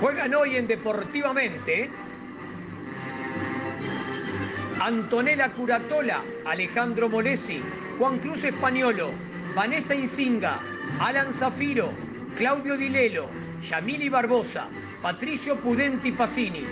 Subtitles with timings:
[0.00, 1.90] Juegan hoy en Deportivamente
[4.80, 7.60] Antonella Curatola, Alejandro Molesi,
[7.98, 9.10] Juan Cruz Españolo,
[9.56, 10.60] Vanessa Insinga,
[11.00, 11.90] Alan Zafiro,
[12.36, 13.28] Claudio Dilelo,
[13.60, 14.68] Yamili Barbosa,
[15.02, 16.64] Patricio Pudenti Pacini,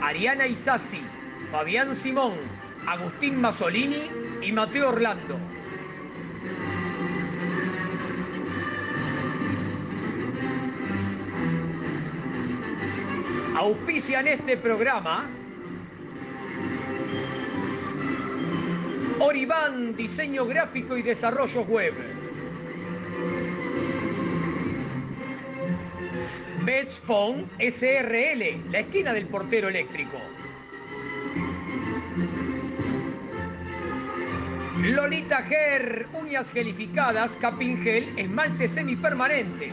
[0.00, 1.02] Ariana Isasi,
[1.50, 2.34] Fabián Simón,
[2.86, 4.08] Agustín Masolini
[4.40, 5.36] y Mateo Orlando.
[13.58, 15.28] Auspician este programa
[19.18, 21.92] Oribán, diseño gráfico y desarrollo web.
[27.04, 30.18] Phone SRL, la esquina del portero eléctrico.
[34.82, 39.72] Lolita Ger, uñas gelificadas, capingel, esmaltes semipermanentes.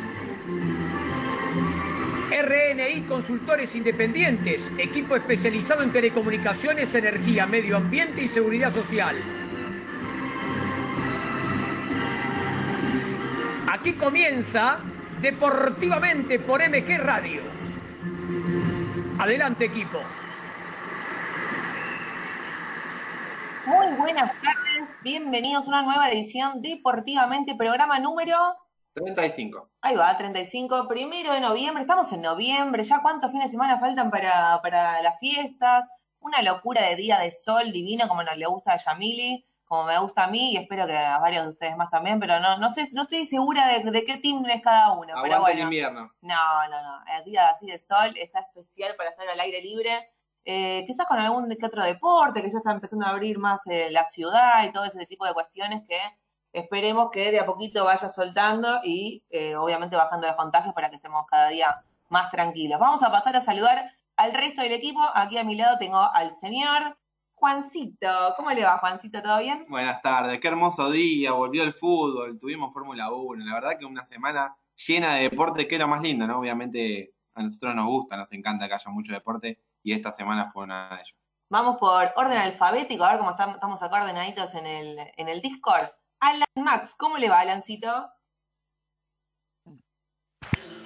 [2.31, 9.17] RNI Consultores Independientes, equipo especializado en telecomunicaciones, energía, medio ambiente y seguridad social.
[13.67, 14.79] Aquí comienza
[15.21, 17.41] Deportivamente por MG Radio.
[19.19, 19.99] Adelante equipo.
[23.65, 28.37] Muy buenas tardes, bienvenidos a una nueva edición Deportivamente, programa número
[28.93, 29.69] 35.
[29.81, 34.11] Ahí va, 35, primero de noviembre, estamos en noviembre, ya cuántos fines de semana faltan
[34.11, 35.87] para, para las fiestas,
[36.19, 39.97] una locura de día de sol divino como nos le gusta a Yamili, como me
[39.99, 42.69] gusta a mí y espero que a varios de ustedes más también, pero no, no
[42.71, 45.13] sé, no estoy segura de, qué team es cada uno.
[45.13, 46.11] Aguanta pero bueno, el invierno.
[46.21, 50.09] No, no, no, el día así de sol está especial para estar al aire libre.
[50.43, 53.89] Eh, quizás con algún que otro deporte, que ya está empezando a abrir más eh,
[53.91, 55.99] la ciudad y todo ese tipo de cuestiones que
[56.53, 60.97] esperemos que de a poquito vaya soltando y eh, obviamente bajando los contagios para que
[60.97, 62.79] estemos cada día más tranquilos.
[62.79, 64.99] Vamos a pasar a saludar al resto del equipo.
[65.13, 66.97] Aquí a mi lado tengo al señor
[67.33, 68.33] Juancito.
[68.37, 69.21] ¿Cómo le va, Juancito?
[69.21, 69.65] ¿Todo bien?
[69.67, 73.45] Buenas tardes, qué hermoso día, volvió el fútbol, tuvimos Fórmula 1.
[73.45, 76.39] La verdad que una semana llena de deporte, que es lo más lindo, ¿no?
[76.39, 80.65] Obviamente a nosotros nos gusta, nos encanta que haya mucho deporte y esta semana fue
[80.65, 81.29] una de ellos.
[81.49, 85.89] Vamos por orden alfabético, a ver cómo estamos acá ordenaditos en el, en el Discord.
[86.21, 87.89] Alan Max, ¿cómo le va, Alancito?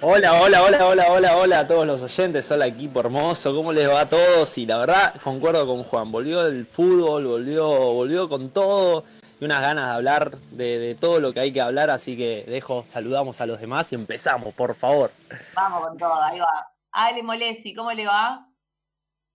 [0.00, 3.86] Hola, hola, hola, hola, hola, hola a todos los oyentes, hola equipo hermoso, ¿cómo les
[3.86, 4.56] va a todos?
[4.56, 9.04] Y la verdad, concuerdo con Juan, volvió el fútbol, volvió, volvió con todo
[9.38, 12.84] y unas ganas de hablar de, todo lo que hay que hablar, así que dejo,
[12.86, 15.10] saludamos a los demás y empezamos, por favor.
[15.54, 16.72] Vamos con todo, ahí va.
[16.92, 18.48] Ale Molesi, ¿cómo le va?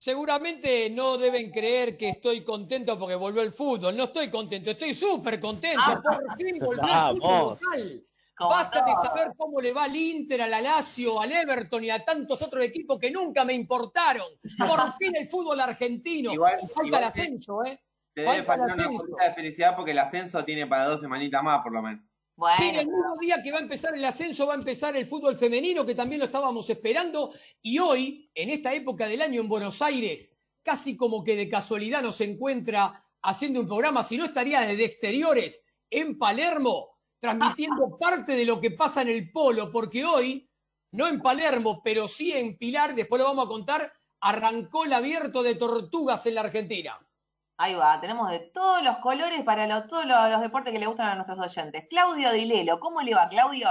[0.02, 3.96] Seguramente no deben creer que estoy contento porque volvió el fútbol.
[3.96, 5.80] No estoy contento, estoy súper contento.
[5.80, 6.02] Ah.
[6.02, 8.04] Por fin volvió el fútbol local.
[8.36, 12.42] Basta de saber cómo le va al Inter, al Alacio, al Everton y a tantos
[12.42, 14.26] otros equipos que nunca me importaron.
[14.58, 16.32] Por fin el fútbol argentino.
[16.74, 17.80] falta el ascenso, ¿eh?
[18.12, 21.72] Te debe faltar una de felicidad porque el ascenso tiene para dos semanitas más, por
[21.72, 22.04] lo menos.
[22.56, 25.38] Sí, el mismo día que va a empezar el ascenso va a empezar el fútbol
[25.38, 27.32] femenino, que también lo estábamos esperando.
[27.60, 32.02] Y hoy, en esta época del año en Buenos Aires, casi como que de casualidad
[32.02, 38.44] nos encuentra haciendo un programa, si no estaría desde exteriores, en Palermo, transmitiendo parte de
[38.44, 40.48] lo que pasa en el polo, porque hoy,
[40.92, 45.42] no en Palermo, pero sí en Pilar, después lo vamos a contar, arrancó el abierto
[45.42, 46.98] de tortugas en la Argentina.
[47.58, 51.14] Ahí va, tenemos de todos los colores para todos los, deportes que le gustan a
[51.14, 51.86] nuestros oyentes.
[51.88, 53.68] Claudio Dilelo, ¿cómo le va, Claudio?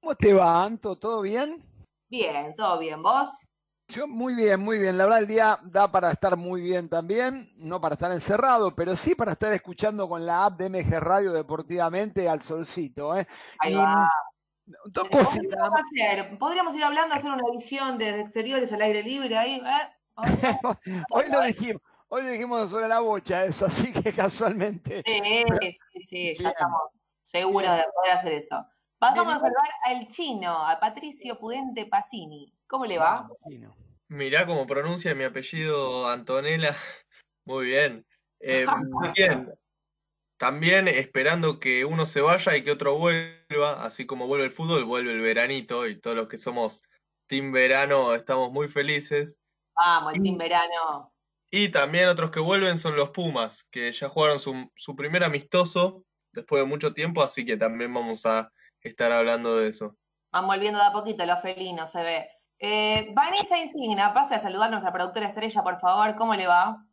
[0.00, 0.96] ¿Cómo te va, Anto?
[0.96, 1.62] ¿Todo bien?
[2.08, 3.02] Bien, todo bien.
[3.02, 3.30] ¿Vos?
[3.88, 4.96] Yo muy bien, muy bien.
[4.96, 8.94] La verdad el día da para estar muy bien también, no para estar encerrado, pero
[8.94, 13.18] sí para estar escuchando con la app de MG Radio deportivamente al solcito.
[13.18, 13.26] ¿eh?
[13.58, 14.08] Ahí va.
[14.86, 15.60] Dos ¿Cómo cositas.
[15.60, 16.38] vamos a hacer?
[16.38, 19.54] Podríamos ir hablando, hacer una visión desde exteriores al aire libre ahí.
[19.54, 20.16] ¿eh?
[21.10, 25.02] Hoy lo dijimos, hoy lo dijimos sobre la bocha eso, así que casualmente.
[25.06, 25.44] Sí,
[25.92, 26.46] sí, sí, ya Bien.
[26.48, 26.80] estamos
[27.22, 28.66] seguros de poder hacer eso.
[28.98, 32.52] Pasamos Bien, a saludar al chino, a Patricio Pudente Pacini.
[32.66, 33.28] ¿Cómo le va?
[33.48, 33.74] Chino.
[34.08, 36.76] Mirá cómo pronuncia mi apellido Antonella.
[37.46, 38.06] Muy bien.
[38.40, 38.66] Eh,
[39.16, 39.54] bien.
[40.36, 44.84] También esperando que uno se vaya y que otro vuelva, así como vuelve el fútbol,
[44.84, 46.82] vuelve el veranito y todos los que somos
[47.26, 49.38] Team Verano estamos muy felices.
[49.76, 51.12] Vamos, el Team Verano.
[51.50, 56.04] Y también otros que vuelven son los Pumas, que ya jugaron su, su primer amistoso
[56.32, 59.96] después de mucho tiempo, así que también vamos a estar hablando de eso.
[60.32, 62.28] Van volviendo de a poquito los felinos, se ve.
[62.60, 66.14] Eh, Vanessa Insigna, pase a saludarnos a la productora estrella, por favor.
[66.14, 66.86] ¿Cómo le va?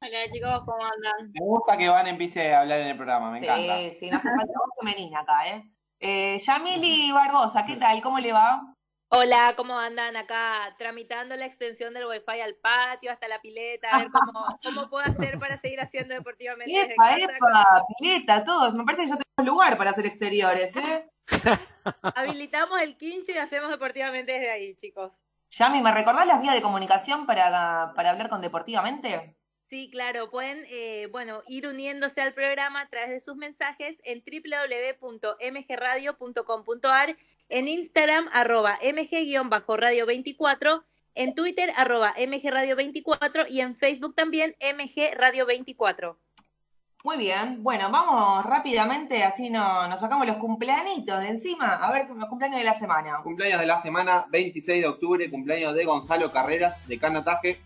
[0.00, 1.30] Hola chicos, ¿cómo andan?
[1.32, 3.78] Me gusta que Van empiece a hablar en el programa, me encanta.
[3.78, 5.62] Sí, sí, no hace falta voz femenina acá, ¿eh?
[6.00, 8.02] eh Yamili Barbosa, ¿qué tal?
[8.02, 8.74] ¿Cómo le va?
[9.14, 10.74] Hola, ¿cómo andan acá?
[10.78, 15.04] Tramitando la extensión del wifi al patio, hasta la pileta, a ver cómo, cómo puedo
[15.04, 17.20] hacer para seguir haciendo deportivamente desde Epa, casa.
[17.20, 18.72] epa, pileta, todo.
[18.72, 21.10] Me parece que ya tenemos lugar para hacer exteriores, ¿eh?
[22.16, 25.12] Habilitamos el quincho y hacemos deportivamente desde ahí, chicos.
[25.50, 29.36] Yami, ¿me recordás las vías de comunicación para, para hablar con Deportivamente?
[29.72, 34.22] Sí, claro, pueden, eh, bueno, ir uniéndose al programa a través de sus mensajes en
[34.22, 37.16] www.mgradio.com.ar,
[37.52, 40.82] en Instagram, arroba mg-radio24,
[41.14, 46.16] en Twitter, arroba mgradio24 y en Facebook también, mgradio24.
[47.04, 51.74] Muy bien, bueno, vamos rápidamente, así no, nos sacamos los cumpleañitos de encima.
[51.74, 53.20] A ver, los cumpleaños de la semana.
[53.22, 57.60] Cumpleaños de la semana, 26 de octubre, cumpleaños de Gonzalo Carreras, de canotaje.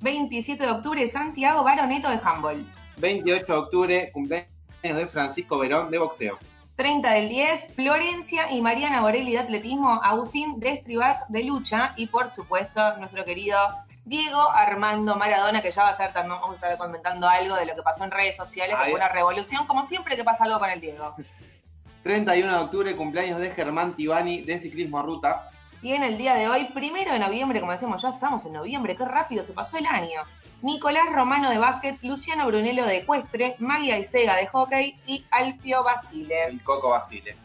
[0.00, 2.64] 27 de octubre, Santiago Baroneto de handball.
[2.96, 4.48] 28 de octubre, cumpleaños
[4.82, 6.38] de Francisco Verón, de boxeo.
[6.78, 12.06] 30 del 10, Florencia y Mariana Borelli de atletismo, Agustín de Estribás de lucha y
[12.06, 13.58] por supuesto nuestro querido
[14.04, 17.66] Diego Armando Maradona, que ya va a estar también, vamos a estar comentando algo de
[17.66, 20.60] lo que pasó en redes sociales, que fue una revolución, como siempre que pasa algo
[20.60, 21.16] con el Diego.
[22.04, 25.50] 31 de octubre, cumpleaños de Germán Tibani, de ciclismo ruta.
[25.82, 28.94] Y en el día de hoy, primero de noviembre, como decimos, ya estamos en noviembre,
[28.94, 30.20] qué rápido se pasó el año.
[30.62, 36.44] Nicolás Romano de básquet, Luciano Brunello de ecuestre, Maggie Aizega de hockey y Alfio Basile.
[36.48, 37.36] el Coco Basile.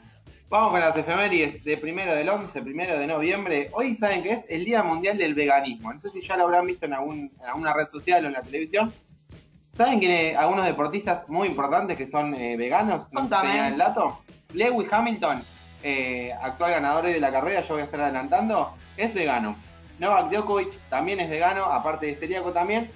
[0.49, 3.69] Vamos con las efemérides de primero del 11, primero de noviembre.
[3.73, 5.91] Hoy saben que es el Día Mundial del Veganismo.
[5.93, 8.33] No sé si ya lo habrán visto en, algún- en alguna red social o en
[8.33, 8.93] la televisión.
[9.73, 13.11] ¿Saben que algunos deportistas muy importantes que son eh, veganos?
[13.11, 14.19] ¿No tenían el dato?
[14.53, 15.41] Lewis Hamilton,
[15.81, 19.55] eh, actual ganador de la carrera, yo voy a estar adelantando, es vegano.
[19.97, 22.91] Novak Djokovic también es vegano, aparte de celíaco también.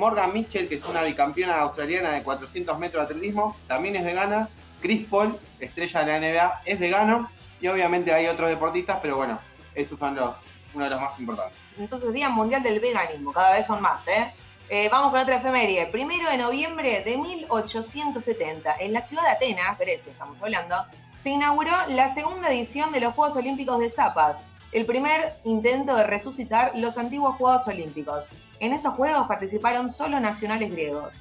[0.00, 4.48] Morgan Mitchell, que es una bicampeona australiana de 400 metros de atletismo, también es vegana.
[4.80, 7.30] Chris Paul, estrella de la NBA, es vegano.
[7.60, 9.38] Y obviamente hay otros deportistas, pero bueno,
[9.74, 10.34] esos son los,
[10.72, 11.58] uno de los más importantes.
[11.78, 14.32] Entonces, Día Mundial del Veganismo, cada vez son más, ¿eh?
[14.70, 15.84] Eh, vamos con otra efeméride.
[15.86, 20.76] Primero de noviembre de 1870, en la ciudad de Atenas, Grecia estamos hablando,
[21.22, 24.38] se inauguró la segunda edición de los Juegos Olímpicos de Zapas,
[24.72, 28.30] el primer intento de resucitar los antiguos Juegos Olímpicos.
[28.60, 31.14] En esos Juegos participaron solo nacionales griegos.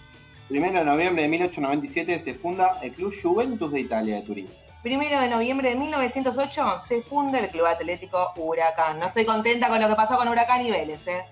[0.47, 4.47] Primero de noviembre de 1897 se funda el Club Juventus de Italia de Turín.
[4.81, 8.99] Primero de noviembre de 1908 se funda el Club Atlético Huracán.
[8.99, 11.23] No estoy contenta con lo que pasó con Huracán y Vélez, ¿eh?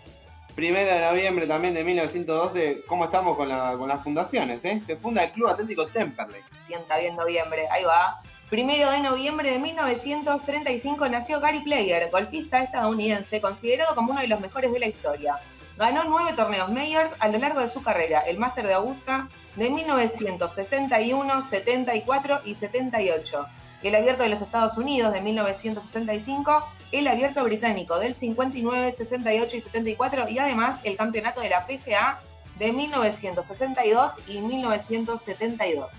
[0.53, 4.63] Primero de noviembre también de 1912, ¿cómo estamos con, la- con las fundaciones?
[4.65, 4.81] Eh?
[4.85, 6.41] Se funda el Club Atlético Temperley.
[6.65, 8.21] sienta bien noviembre, ahí va.
[8.49, 14.39] Primero de noviembre de 1935 nació Gary Player, golfista estadounidense, considerado como uno de los
[14.39, 15.35] mejores de la historia.
[15.77, 19.69] Ganó nueve torneos Mayors a lo largo de su carrera, el Máster de Augusta de
[19.69, 23.45] 1961, 74 y 78,
[23.83, 29.61] el Abierto de los Estados Unidos de 1965, el Abierto Británico del 59, 68 y
[29.61, 32.21] 74 y además el Campeonato de la PGA
[32.57, 35.93] de 1962 y 1972.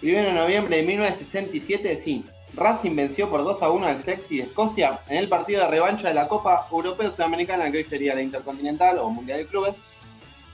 [0.00, 2.26] Primero de noviembre de 1967, sí.
[2.54, 6.08] Racing venció por 2 a 1 al Sexy de Escocia en el partido de revancha
[6.08, 9.74] de la Copa Europea Sudamericana, que hoy sería la Intercontinental o Mundial de Clubes.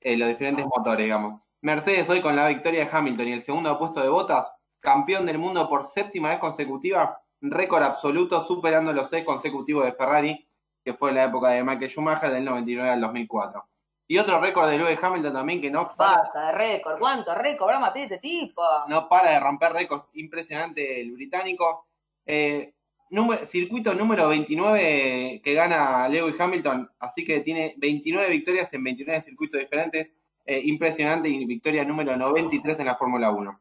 [0.00, 1.40] eh, los diferentes motores, digamos.
[1.60, 4.46] Mercedes hoy con la victoria de Hamilton y el segundo puesto de Bottas,
[4.78, 10.48] campeón del mundo por séptima vez consecutiva, récord absoluto, superando los seis consecutivos de Ferrari,
[10.84, 13.66] que fue en la época de Michael Schumacher del 99 al 2004.
[14.08, 16.98] Y otro récord de Lewis Hamilton también que no para, Basta de récord.
[16.98, 18.62] ¿Cuánto récord habrá matado este tipo?
[18.88, 20.08] no para de romper récords.
[20.14, 21.86] Impresionante el británico.
[22.24, 22.74] Eh,
[23.10, 29.22] número- circuito número 29 que gana Lewis Hamilton, así que tiene 29 victorias en 29
[29.22, 30.14] circuitos diferentes.
[30.44, 33.60] Eh, impresionante y victoria número 93 en la Fórmula 1.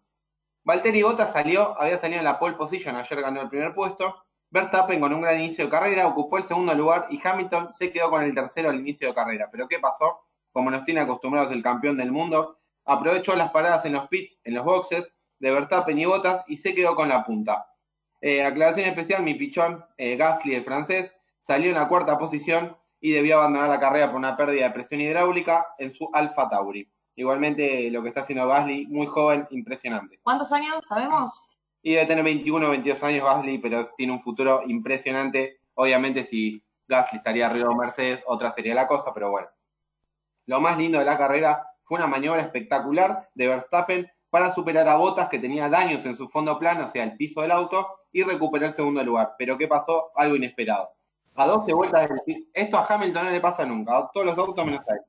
[0.64, 4.24] Valtteri Bottas salió, había salido en la pole position, ayer ganó el primer puesto.
[4.52, 8.12] Verstappen con un gran inicio de carrera ocupó el segundo lugar y Hamilton se quedó
[8.12, 9.50] con el tercero al inicio de carrera.
[9.52, 10.22] Pero ¿qué pasó?
[10.56, 14.54] Como nos tiene acostumbrados el campeón del mundo, aprovechó las paradas en los pits, en
[14.54, 15.06] los boxes
[15.38, 17.68] de Verstappen y Bottas y se quedó con la punta.
[18.22, 23.12] Eh, aclaración especial, mi pichón, eh, Gasly, el francés, salió en la cuarta posición y
[23.12, 26.90] debió abandonar la carrera por una pérdida de presión hidráulica en su Alfa Tauri.
[27.16, 30.22] Igualmente lo que está haciendo Gasly, muy joven, impresionante.
[30.24, 30.80] ¿Cuántos años?
[30.88, 31.46] ¿Sabemos?
[31.82, 35.60] Y debe tener 21 o 22 años Gasly, pero tiene un futuro impresionante.
[35.74, 39.50] Obviamente si Gasly estaría arriba de Mercedes, otra sería la cosa, pero bueno.
[40.46, 44.96] Lo más lindo de la carrera fue una maniobra espectacular de Verstappen para superar a
[44.96, 48.24] Bottas que tenía daños en su fondo plano, o sea, el piso del auto, y
[48.24, 49.36] recuperó el segundo lugar.
[49.38, 50.12] Pero ¿qué pasó?
[50.16, 50.90] Algo inesperado.
[51.36, 54.38] A 12 vueltas del fin- Esto a Hamilton no le pasa nunca, a todos los
[54.38, 55.02] autos menos a él.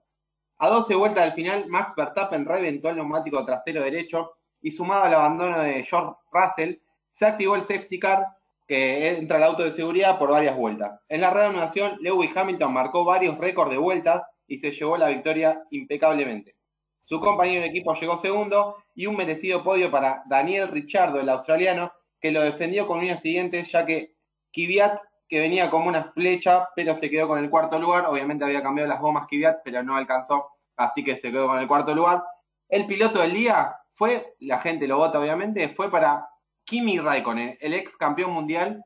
[0.58, 5.14] A 12 vueltas del final, Max Verstappen reventó el neumático trasero derecho y sumado al
[5.14, 6.74] abandono de George Russell,
[7.12, 8.26] se activó el safety car
[8.66, 11.00] que entra al auto de seguridad por varias vueltas.
[11.08, 15.62] En la reanudación, Lewis Hamilton marcó varios récords de vueltas y se llevó la victoria
[15.70, 16.56] impecablemente.
[17.04, 21.92] Su compañero de equipo llegó segundo y un merecido podio para Daniel Ricciardo, el australiano,
[22.20, 24.14] que lo defendió con uñas siguientes, ya que
[24.52, 24.98] Kvyat,
[25.28, 28.06] que venía como una flecha, pero se quedó con el cuarto lugar.
[28.06, 31.68] Obviamente había cambiado las gomas Kvyat, pero no alcanzó, así que se quedó con el
[31.68, 32.24] cuarto lugar.
[32.68, 36.28] El piloto del día fue, la gente lo vota obviamente, fue para
[36.64, 38.84] Kimi Raikkonen, el ex campeón mundial,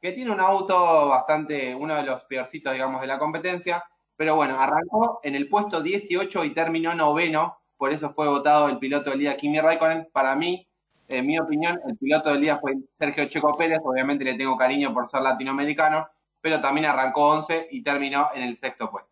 [0.00, 3.84] que tiene un auto bastante, uno de los peorcitos, digamos, de la competencia,
[4.18, 8.78] pero bueno, arrancó en el puesto 18 y terminó noveno, por eso fue votado el
[8.78, 10.08] piloto del día Kimi Raikkonen.
[10.12, 10.68] Para mí,
[11.08, 14.92] en mi opinión, el piloto del día fue Sergio Checo Pérez, obviamente le tengo cariño
[14.92, 16.08] por ser latinoamericano,
[16.40, 19.08] pero también arrancó 11 y terminó en el sexto puesto.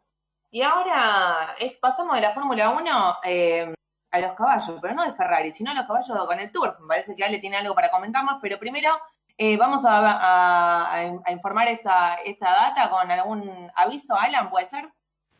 [0.50, 3.74] Y ahora pasamos de la Fórmula 1 eh,
[4.10, 6.76] a los caballos, pero no de Ferrari, sino a los caballos con el Tour.
[6.80, 8.90] Me parece que Ale tiene algo para comentar más, pero primero
[9.38, 14.16] eh, vamos a- a informar esta, esta data con algún aviso.
[14.16, 14.88] Alan, ¿puede ser?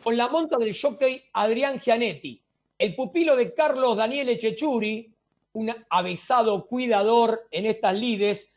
[0.03, 2.43] con la monta del jockey Adrián Gianetti.
[2.79, 5.13] El pupilo de Carlos Daniel Echechuri,
[5.53, 8.49] un avesado cuidador en estas lides,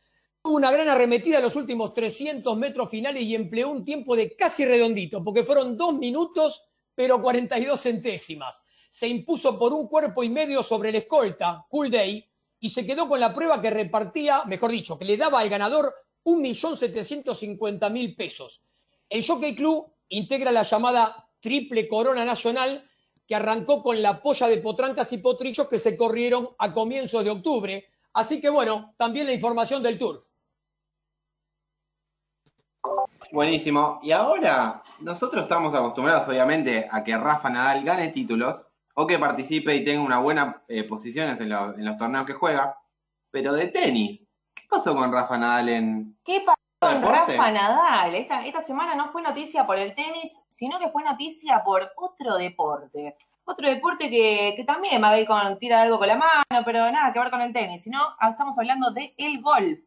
[0.41, 4.35] tuvo una gran arremetida en los últimos 300 metros finales y empleó un tiempo de
[4.35, 8.63] casi redondito, porque fueron dos minutos, pero 42 centésimas.
[8.89, 12.29] Se impuso por un cuerpo y medio sobre el escolta, Cool Day,
[12.63, 15.93] y se quedó con la prueba que repartía, mejor dicho, que le daba al ganador
[16.23, 18.63] 1.750.000 pesos.
[19.09, 22.87] El Jockey Club integra la llamada Triple Corona Nacional,
[23.27, 27.31] que arrancó con la polla de potrancas y potrillos que se corrieron a comienzos de
[27.31, 27.85] octubre.
[28.13, 30.23] Así que bueno, también la información del Turf.
[33.33, 33.99] Buenísimo.
[34.03, 38.63] Y ahora, nosotros estamos acostumbrados, obviamente, a que Rafa Nadal gane títulos
[38.95, 42.33] o que participe y tenga una buena eh, posiciones en, los- en los torneos que
[42.33, 42.77] juega.
[43.31, 44.21] Pero de tenis,
[44.53, 46.17] ¿qué pasó con Rafa Nadal en.
[46.23, 47.37] ¿Qué pasó con ¿Deporte?
[47.37, 48.15] Rafa Nadal?
[48.15, 52.37] Esta, esta semana no fue noticia por el tenis, sino que fue noticia por otro
[52.37, 53.15] deporte.
[53.45, 57.19] Otro deporte que, que también ir con tira algo con la mano, pero nada que
[57.19, 59.79] ver con el tenis, sino ah, estamos hablando de el golf.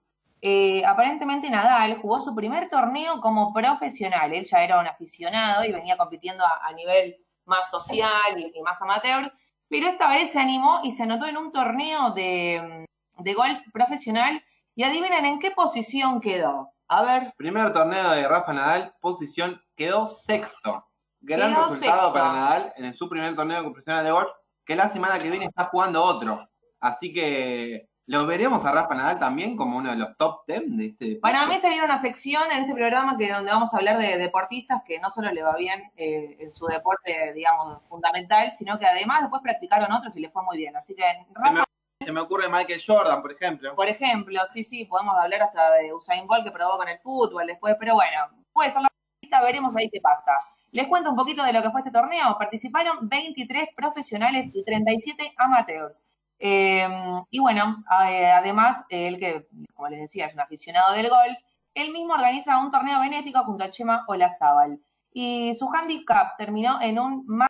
[0.43, 4.35] Eh, aparentemente Nadal jugó su primer torneo como profesional.
[4.35, 7.17] Él ya era un aficionado y venía compitiendo a, a nivel
[7.47, 9.33] más social y, y más amateur,
[9.69, 12.87] pero esta vez se animó y se anotó en un torneo de,
[13.19, 14.43] de golf profesional
[14.75, 16.71] y adivinen en qué posición quedó.
[16.89, 20.87] A ver, Primer torneo de Rafa Nadal, posición, quedó sexto.
[21.21, 22.13] Gran Quedó resultado sexto.
[22.13, 24.29] para Nadal en su primer torneo profesional de golf,
[24.65, 26.49] que la semana que viene está jugando otro.
[26.79, 30.87] Así que lo veremos a Rafa Nadal también como uno de los top 10 de
[30.87, 31.21] este deporte.
[31.21, 34.17] para mí se viene una sección en este programa que donde vamos a hablar de
[34.17, 38.87] deportistas que no solo le va bien eh, en su deporte, digamos, fundamental, sino que
[38.87, 40.77] además después practicaron otros y les fue muy bien.
[40.77, 41.65] Así que se, me, Rafa,
[42.01, 43.75] se me ocurre Michael Jordan, por ejemplo.
[43.75, 47.47] por ejemplo, sí, sí, podemos hablar hasta de Usain Bolt que probó con el fútbol
[47.47, 48.89] después, pero bueno, puede ser la
[49.21, 50.33] lista, veremos ahí qué pasa.
[50.71, 52.37] Les cuento un poquito de lo que fue este torneo.
[52.39, 56.05] Participaron 23 profesionales y 37 amateurs.
[56.39, 56.87] Eh,
[57.31, 61.39] y bueno, eh, además, él que, como les decía, es un aficionado del golf,
[61.75, 64.81] él mismo organiza un torneo benéfico junto a Chema Olazábal.
[65.13, 67.49] Y su handicap terminó en un más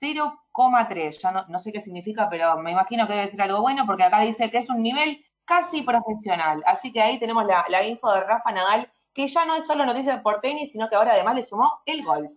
[0.00, 1.18] 0,3.
[1.20, 4.04] Ya no, no sé qué significa, pero me imagino que debe ser algo bueno, porque
[4.04, 6.62] acá dice que es un nivel casi profesional.
[6.66, 9.86] Así que ahí tenemos la, la info de Rafa Nadal, que ya no es solo
[9.86, 12.32] noticia por tenis, sino que ahora además le sumó el golf.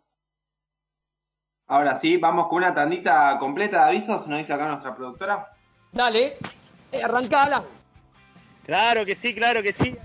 [1.68, 5.52] Ahora sí, vamos con una tandita completa de avisos, nos dice acá nuestra productora.
[5.92, 6.38] Dale,
[6.92, 7.64] eh, arrancala.
[8.66, 9.96] Claro que sí, claro que sí.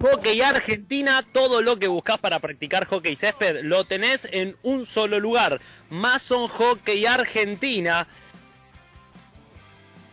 [0.00, 5.18] Hockey Argentina, todo lo que buscas para practicar hockey césped lo tenés en un solo
[5.18, 5.60] lugar.
[5.90, 8.06] Mason Hockey Argentina.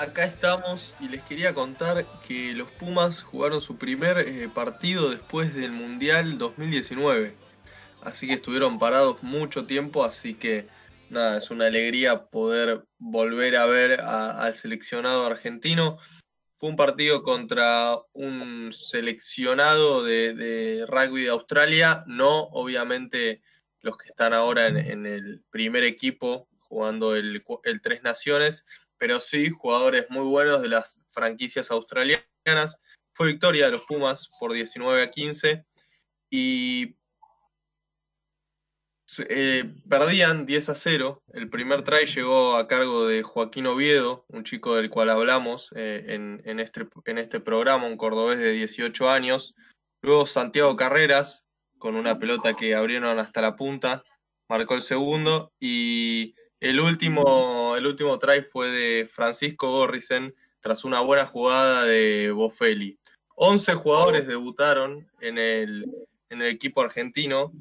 [0.00, 5.54] Acá estamos y les quería contar que los Pumas jugaron su primer eh, partido después
[5.54, 7.34] del Mundial 2019.
[8.00, 10.66] Así que estuvieron parados mucho tiempo, así que
[11.10, 15.98] nada, es una alegría poder volver a ver al seleccionado argentino.
[16.56, 23.42] Fue un partido contra un seleccionado de, rugby de Australia, no obviamente
[23.82, 28.64] los que están ahora en, el primer equipo jugando el, el, Tres Naciones,
[29.00, 32.78] pero sí jugadores muy buenos de las franquicias australianas.
[33.14, 35.64] Fue victoria de los Pumas por 19 a 15
[36.28, 36.96] y
[39.26, 41.22] eh, perdían 10 a 0.
[41.32, 46.04] El primer try llegó a cargo de Joaquín Oviedo, un chico del cual hablamos eh,
[46.44, 49.54] en, este, en este programa, un cordobés de 18 años.
[50.02, 54.04] Luego Santiago Carreras, con una pelota que abrieron hasta la punta,
[54.46, 55.54] marcó el segundo.
[55.58, 62.30] Y el último, el último try fue de Francisco Gorrisen, tras una buena jugada de
[62.30, 62.98] Bofelli.
[63.34, 65.86] 11 jugadores debutaron en el,
[66.28, 67.52] en el equipo argentino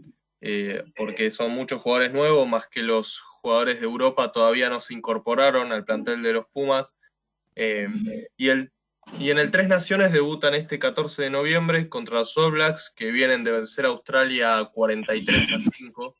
[0.41, 4.93] eh, porque son muchos jugadores nuevos, más que los jugadores de Europa todavía no se
[4.93, 6.97] incorporaron al plantel de los Pumas.
[7.55, 7.89] Eh,
[8.37, 8.71] y, el,
[9.17, 13.11] y en el Tres Naciones debutan este 14 de noviembre contra los All Blacks, que
[13.11, 16.15] vienen de vencer a Australia 43 a 5.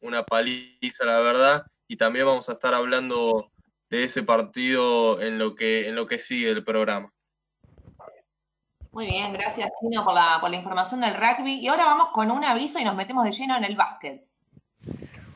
[0.00, 1.66] Una paliza, la verdad.
[1.88, 3.50] Y también vamos a estar hablando
[3.90, 7.12] de ese partido en lo que, en lo que sigue el programa.
[8.92, 11.60] Muy bien, gracias Chino por la, por la información del rugby.
[11.60, 14.22] Y ahora vamos con un aviso y nos metemos de lleno en el básquet.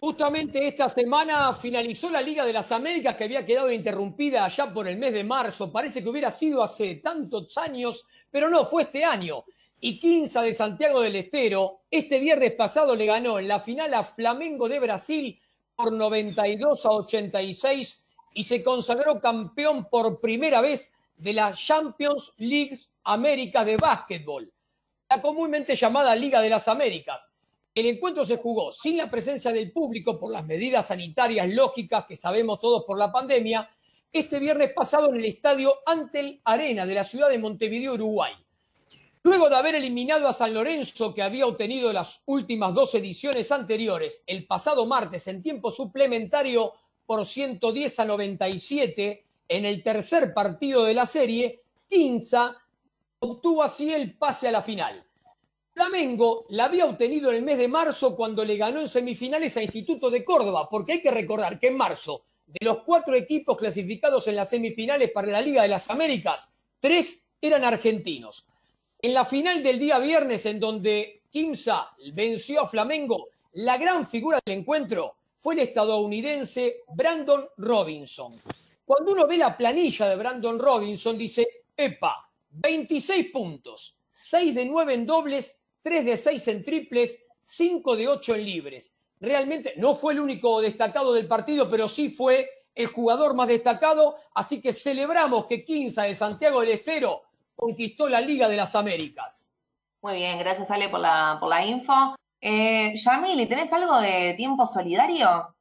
[0.00, 4.88] Justamente esta semana finalizó la Liga de las Américas que había quedado interrumpida allá por
[4.88, 5.70] el mes de marzo.
[5.70, 9.44] Parece que hubiera sido hace tantos años, pero no, fue este año.
[9.82, 14.04] Y Quinza de Santiago del Estero este viernes pasado le ganó en la final a
[14.04, 15.40] Flamengo de Brasil
[15.74, 22.78] por 92 a 86 y se consagró campeón por primera vez de la Champions League
[23.04, 24.52] América de básquetbol,
[25.08, 27.30] la comúnmente llamada Liga de las Américas.
[27.74, 32.16] El encuentro se jugó sin la presencia del público por las medidas sanitarias lógicas que
[32.16, 33.70] sabemos todos por la pandemia,
[34.12, 38.34] este viernes pasado en el estadio Antel Arena de la ciudad de Montevideo, Uruguay.
[39.22, 44.24] Luego de haber eliminado a San Lorenzo, que había obtenido las últimas dos ediciones anteriores,
[44.26, 46.72] el pasado martes en tiempo suplementario
[47.04, 52.56] por 110 a 97, en el tercer partido de la serie, Tinza
[53.18, 55.04] obtuvo así el pase a la final.
[55.74, 59.62] Flamengo la había obtenido en el mes de marzo cuando le ganó en semifinales a
[59.62, 64.26] Instituto de Córdoba, porque hay que recordar que en marzo, de los cuatro equipos clasificados
[64.28, 68.46] en las semifinales para la Liga de las Américas, tres eran argentinos.
[69.02, 74.38] En la final del día viernes, en donde Kimsa venció a Flamengo, la gran figura
[74.44, 78.36] del encuentro fue el estadounidense Brandon Robinson.
[78.84, 84.92] Cuando uno ve la planilla de Brandon Robinson, dice, epa, 26 puntos, 6 de 9
[84.92, 88.94] en dobles 3 de 6 en triples, 5 de 8 en libres.
[89.18, 94.16] Realmente no fue el único destacado del partido, pero sí fue el jugador más destacado,
[94.34, 97.29] así que celebramos que Quinza de Santiago del Estero
[97.60, 99.52] conquistó la Liga de las Américas.
[100.02, 102.16] Muy bien, gracias Ale por la, por la info.
[102.40, 105.54] Eh, Yamili, ¿tenés algo de tiempo solidario?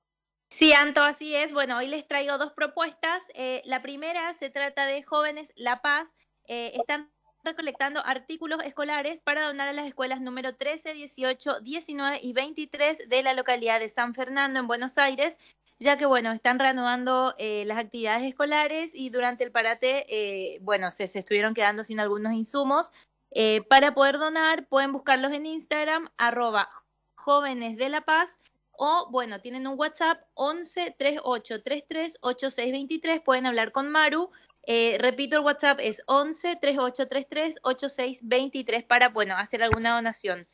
[0.50, 1.52] Sí, Anto, así es.
[1.52, 3.22] Bueno, hoy les traigo dos propuestas.
[3.34, 6.16] Eh, la primera se trata de Jóvenes La Paz.
[6.48, 7.12] Eh, están
[7.44, 13.24] recolectando artículos escolares para donar a las escuelas número 13, 18, 19 y 23 de
[13.24, 15.38] la localidad de San Fernando en Buenos Aires,
[15.80, 20.92] ya que bueno, están reanudando eh, las actividades escolares y durante el parate, eh, bueno,
[20.92, 22.92] se, estuvieron quedando sin algunos insumos.
[23.32, 26.70] Eh, para poder donar, pueden buscarlos en Instagram, arroba
[27.16, 28.38] jóvenes de la paz,
[28.72, 34.32] o bueno, tienen un WhatsApp 11 38 33 8623, pueden hablar con Maru
[34.72, 40.48] eh, repito, el WhatsApp es 11 3833 8623 para, bueno, hacer alguna donación.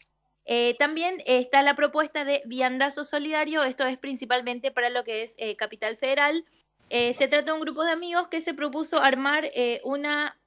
[0.45, 5.35] Eh, también está la propuesta de viandazo solidario, esto es principalmente para lo que es
[5.37, 6.45] eh, Capital Federal.
[6.89, 9.49] se trata de un grupo de amigos que se propuso armar
[9.83, 10.37] una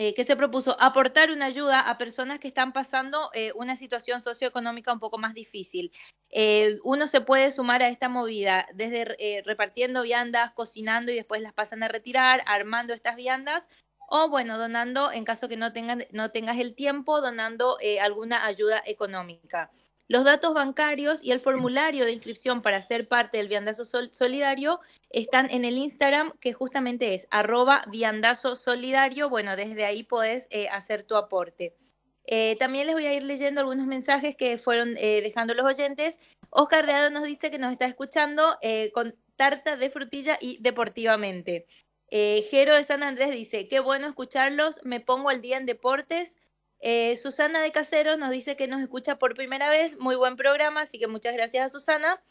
[0.00, 4.22] eh, que se propuso aportar una ayuda a personas que están pasando eh, una situación
[4.22, 5.90] socioeconómica un poco más difícil.
[6.30, 11.52] Eh, uno se puede sumar a esta movida, desde repartiendo viandas, cocinando y después las
[11.52, 13.68] pasan a retirar, armando estas viandas,
[14.08, 18.82] o bueno, donando, en caso que no, tengan, no tengas el tiempo, donando alguna ayuda
[18.86, 19.70] económica.
[20.08, 25.50] Los datos bancarios y el formulario de inscripción para ser parte del viandazo solidario están
[25.50, 29.28] en el Instagram que justamente es arroba viandazo solidario.
[29.28, 31.76] Bueno, desde ahí podés eh, hacer tu aporte.
[32.30, 36.20] Eh, también les voy a ir leyendo algunos mensajes que fueron eh, dejando los oyentes.
[36.50, 41.66] Oscar Reado nos dice que nos está escuchando eh, con tarta de frutilla y deportivamente.
[42.10, 46.36] Jero de San Andrés dice, qué bueno escucharlos, me pongo al día en deportes.
[47.20, 50.98] Susana de Casero nos dice que nos escucha por primera vez, muy buen programa, así
[50.98, 52.22] que muchas gracias a Susana.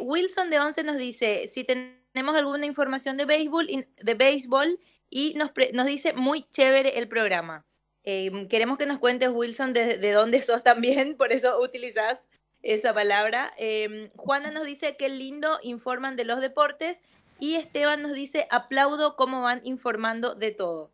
[0.00, 4.78] Wilson de Once nos dice, si tenemos alguna información de béisbol, de béisbol
[5.10, 7.66] y nos, nos dice, muy chévere el programa.
[8.04, 12.18] Eh, queremos que nos cuentes, Wilson, de, dónde sos también, por eso utilizas
[12.62, 13.52] esa palabra.
[13.58, 17.00] Eh, Juana nos dice qué lindo informan de los deportes
[17.42, 20.92] y Esteban nos dice aplaudo cómo van informando de todo.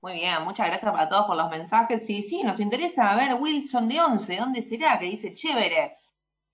[0.00, 2.04] Muy bien, muchas gracias a todos por los mensajes.
[2.04, 4.98] Sí, sí, nos interesa a ver Wilson de Once, ¿dónde será?
[4.98, 5.96] Que dice chévere.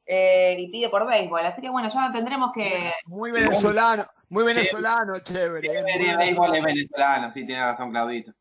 [0.05, 1.47] Eh, y pide por béisbol.
[1.47, 2.93] Así que bueno, ya tendremos que.
[3.07, 5.67] Muy venezolano, muy venezolano, chévere.
[5.67, 8.33] El béisbol es venezolano, sí, tiene razón Claudito.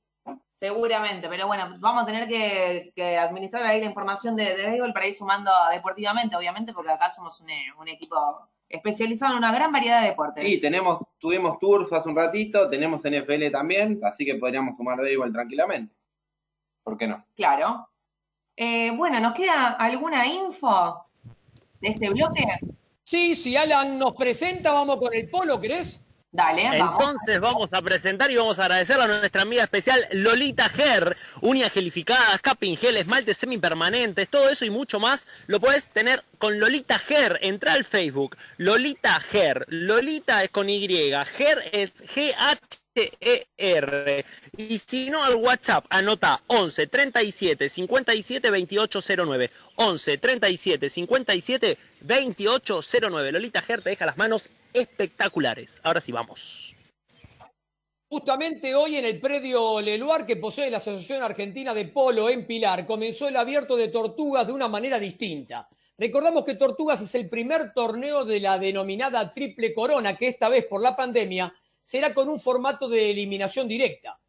[0.51, 5.07] Seguramente, pero bueno, vamos a tener que, administrar ahí la información de, de béisbol para
[5.07, 10.09] ir sumando deportivamente, obviamente, porque acá somos un, equipo especializado en una gran variedad de
[10.09, 10.43] deportes.
[10.43, 15.33] Sí, tenemos, tuvimos tours hace un ratito, tenemos NFL también, así que podríamos sumar béisbol
[15.33, 15.93] tranquilamente.
[16.83, 17.25] ¿Por qué no?
[17.35, 17.89] Claro.
[18.55, 21.05] Eh, bueno, ¿nos queda alguna info
[21.81, 22.45] de este bloque?
[23.03, 26.05] Sí, si Alan nos presenta, vamos con el polo, ¿querés?
[26.31, 27.01] Dale, vamos.
[27.01, 31.71] Entonces vamos a presentar y vamos a agradecer a nuestra amiga especial Lolita Ger, uñas
[31.71, 36.99] gelificadas, capping gel, esmaltes semipermanentes, todo eso y mucho más lo puedes tener con Lolita
[36.99, 37.39] Ger.
[37.41, 39.65] Entra al Facebook, Lolita Ger.
[39.69, 42.59] Lolita es con Y, Ger es G-H.
[43.21, 44.23] E
[44.57, 52.79] y si no al WhatsApp anota 11 37 57 28 09 11 37 57 28
[53.09, 55.81] 09 Lolita Ger te deja las manos espectaculares.
[55.83, 56.75] Ahora sí, vamos.
[58.11, 62.87] Justamente hoy en el predio Leluar que posee la Asociación Argentina de Polo en Pilar
[62.87, 65.69] comenzó el abierto de Tortugas de una manera distinta.
[65.95, 70.65] Recordamos que Tortugas es el primer torneo de la denominada Triple Corona que esta vez
[70.65, 71.53] por la pandemia
[71.89, 74.21] será con un formato de eliminación directa.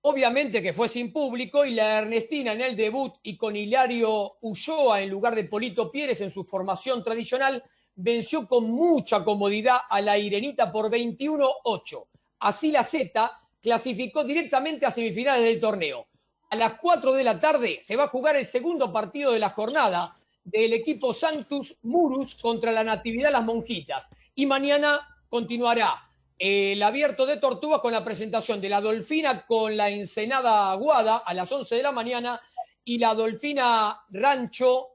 [0.00, 5.02] Obviamente que fue sin público y la Ernestina en el debut y con Hilario Ulloa
[5.02, 7.62] en lugar de Polito Pérez en su formación tradicional
[7.94, 12.06] venció con mucha comodidad a la Irenita por 21-8.
[12.38, 13.30] Así la Z
[13.60, 16.06] clasificó directamente a semifinales del torneo.
[16.48, 19.50] A las 4 de la tarde se va a jugar el segundo partido de la
[19.50, 24.08] jornada del equipo Sanctus Murus contra la Natividad Las Monjitas.
[24.34, 29.88] Y mañana continuará el abierto de Tortuga con la presentación de la Dolfina con la
[29.90, 32.40] Ensenada Aguada a las 11 de la mañana
[32.84, 34.88] y la Dolfina Rancho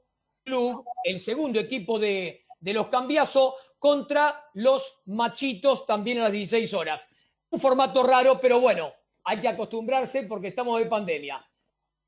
[0.44, 6.74] Club, el segundo equipo de de los cambiazos contra los machitos también a las 16
[6.74, 7.08] horas.
[7.50, 8.92] Un formato raro, pero bueno,
[9.24, 11.44] hay que acostumbrarse porque estamos de pandemia.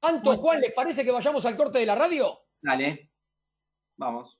[0.02, 2.46] Anto, Juan, ¿les parece que vayamos al corte de la radio?
[2.60, 3.10] Dale,
[3.96, 4.39] vamos.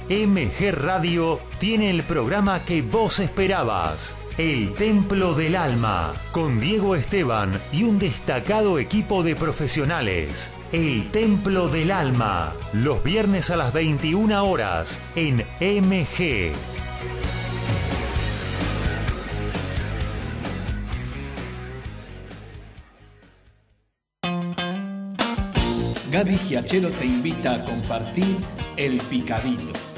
[0.11, 4.13] MG Radio tiene el programa que vos esperabas.
[4.37, 10.51] El Templo del Alma, con Diego Esteban y un destacado equipo de profesionales.
[10.73, 16.51] El Templo del Alma, los viernes a las 21 horas en MG.
[26.11, 28.35] Gaby Giachero te invita a compartir
[28.75, 29.90] El Picadito.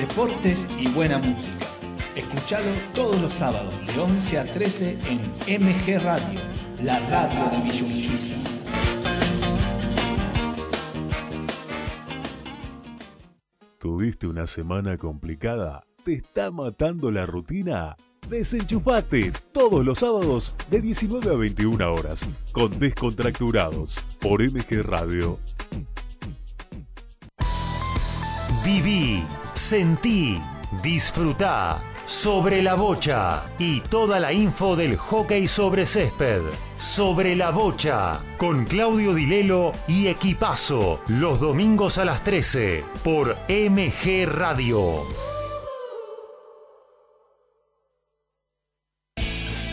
[0.00, 1.66] Deportes y buena música.
[2.16, 4.98] Escuchalo todos los sábados de 11 a 13
[5.46, 6.40] en MG Radio,
[6.82, 8.66] la radio de Villurquiza.
[13.78, 15.84] ¿Tuviste una semana complicada?
[16.02, 17.94] ¿Te está matando la rutina?
[18.26, 25.38] Desenchufate todos los sábados de 19 a 21 horas con Descontracturados por MG Radio.
[28.64, 30.40] Viví, sentí,
[30.82, 36.42] disfrutá sobre la bocha y toda la info del hockey sobre césped.
[36.76, 44.26] Sobre la bocha con Claudio Dilelo y Equipazo los domingos a las 13 por MG
[44.26, 45.04] Radio.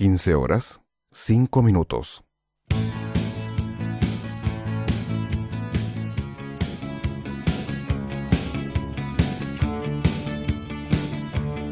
[0.00, 0.80] Quince horas,
[1.12, 2.24] cinco minutos.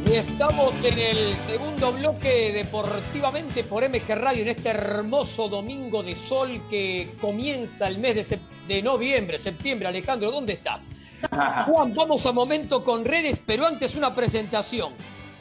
[0.07, 6.15] Y estamos en el segundo bloque deportivamente por MG Radio en este hermoso domingo de
[6.15, 9.89] sol que comienza el mes de, sep- de noviembre, septiembre.
[9.89, 10.89] Alejandro, ¿dónde estás?
[11.67, 14.93] Juan, vamos a momento con redes, pero antes una presentación.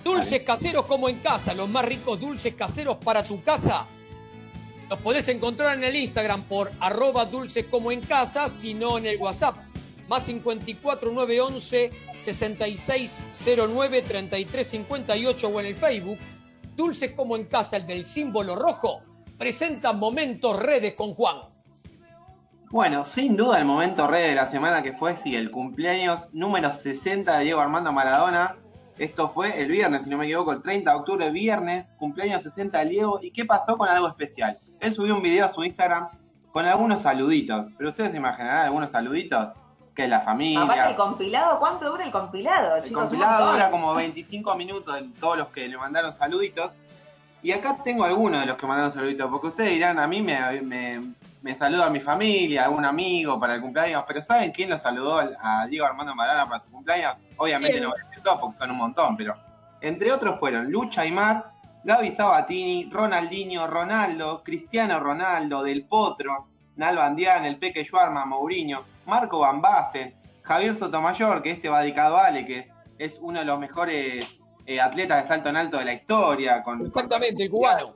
[0.07, 3.85] Dulces caseros como en casa, los más ricos dulces caseros para tu casa.
[4.89, 9.17] Los podés encontrar en el Instagram por arroba dulces como en casa, sino en el
[9.17, 9.57] WhatsApp.
[10.07, 16.19] Más 54 911 6609 3358 o en el Facebook.
[16.77, 19.01] Dulces como en casa, el del símbolo rojo.
[19.37, 21.35] Presenta Momentos Redes con Juan.
[22.71, 26.73] Bueno, sin duda el momento red de la semana que fue, sí, el cumpleaños número
[26.73, 28.55] 60 de Diego Armando Maradona.
[28.97, 32.79] Esto fue el viernes, si no me equivoco, el 30 de octubre, viernes, cumpleaños 60
[32.79, 33.19] de Diego.
[33.21, 34.57] ¿Y qué pasó con algo especial?
[34.79, 36.07] Él subió un video a su Instagram
[36.51, 37.71] con algunos saluditos.
[37.77, 39.49] Pero ustedes se imaginarán algunos saluditos,
[39.95, 40.63] que es la familia.
[40.63, 43.03] Aparte el compilado, ¿cuánto dura el compilado, El chicos?
[43.03, 46.71] Compilado dura como 25 minutos de todos los que le mandaron saluditos.
[47.43, 50.59] Y acá tengo algunos de los que mandaron saluditos, porque ustedes dirán, a mí me,
[50.63, 51.01] me,
[51.43, 55.37] me saluda mi familia, algún amigo para el cumpleaños, pero ¿saben quién lo saludó al-
[55.39, 57.13] a Diego Armando Maradona para su cumpleaños?
[57.37, 57.83] Obviamente ¿Quién?
[57.83, 59.35] no voy a decir porque son un montón, pero
[59.79, 61.51] entre otros fueron Lucha Aymar,
[61.83, 69.61] Gaby Sabatini, Ronaldinho, Ronaldo, Cristiano Ronaldo, Del Potro, Nalbandián, el Peque Schwarma, Mourinho, Marco Van
[69.61, 74.25] Basten, Javier Sotomayor, que este va dedicado a Ale, que es uno de los mejores
[74.65, 77.95] eh, atletas de salto en alto de la historia, con Exactamente, el cubano.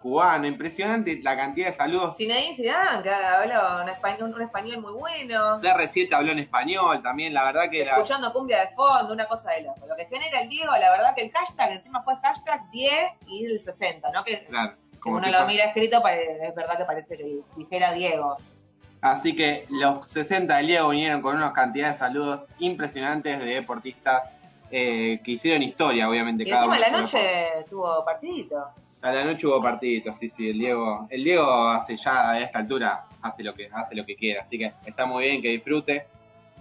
[0.00, 2.16] Cubano, impresionante la cantidad de saludos.
[2.16, 5.56] Zinedine Zidane, que habla un español, un español muy bueno.
[5.56, 7.96] CR7 habló en español también, la verdad que era...
[7.96, 9.86] Escuchando cumbia de fondo, una cosa de loco.
[9.86, 12.92] Lo que genera el Diego, la verdad que el hashtag encima fue hashtag 10
[13.26, 14.24] y el 60, ¿no?
[14.24, 18.36] Que Claro, como uno lo mira escrito, es verdad que parece que dijera Diego.
[19.02, 24.30] Así que los 60 del Diego vinieron con unas cantidades de saludos impresionantes de deportistas
[24.70, 26.42] eh, que hicieron historia, obviamente.
[26.44, 28.68] Y cada encima uno la noche tuvo partidito.
[29.02, 30.50] A la noche hubo partiditos, sí, sí.
[30.50, 34.14] El Diego, el Diego hace ya a esta altura, hace lo que, hace lo que
[34.14, 34.42] quiera.
[34.42, 36.06] Así que está muy bien que disfrute.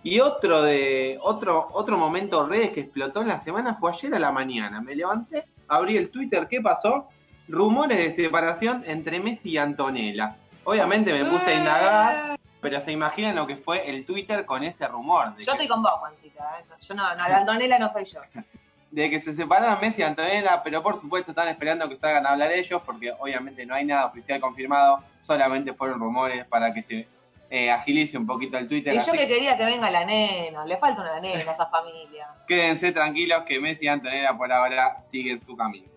[0.04, 4.20] Y otro de, otro, otro momento redes que explotó en la semana fue ayer a
[4.20, 4.80] la mañana.
[4.80, 7.10] Me levanté, abrí el Twitter, ¿qué pasó?
[7.50, 10.38] Rumores de separación entre Messi y Antonella.
[10.64, 14.88] Obviamente me puse a indagar, pero se imaginan lo que fue el Twitter con ese
[14.88, 15.36] rumor.
[15.36, 16.44] De Yo que- estoy con vos, Juancita.
[16.60, 16.64] ¿eh?
[16.80, 18.22] Yo no, no, la Antonella no soy yo.
[18.92, 22.32] de que se separaran Messi y Antonella, pero por supuesto están esperando que salgan a
[22.32, 27.08] hablar ellos, porque obviamente no hay nada oficial confirmado, solamente fueron rumores para que se
[27.52, 28.94] eh, agilice un poquito el Twitter.
[28.94, 31.66] Y yo así que quería que venga la nena, le falta una nena a esa
[31.72, 32.28] familia.
[32.48, 35.88] quédense tranquilos que Messi y Antonella por ahora siguen su camino.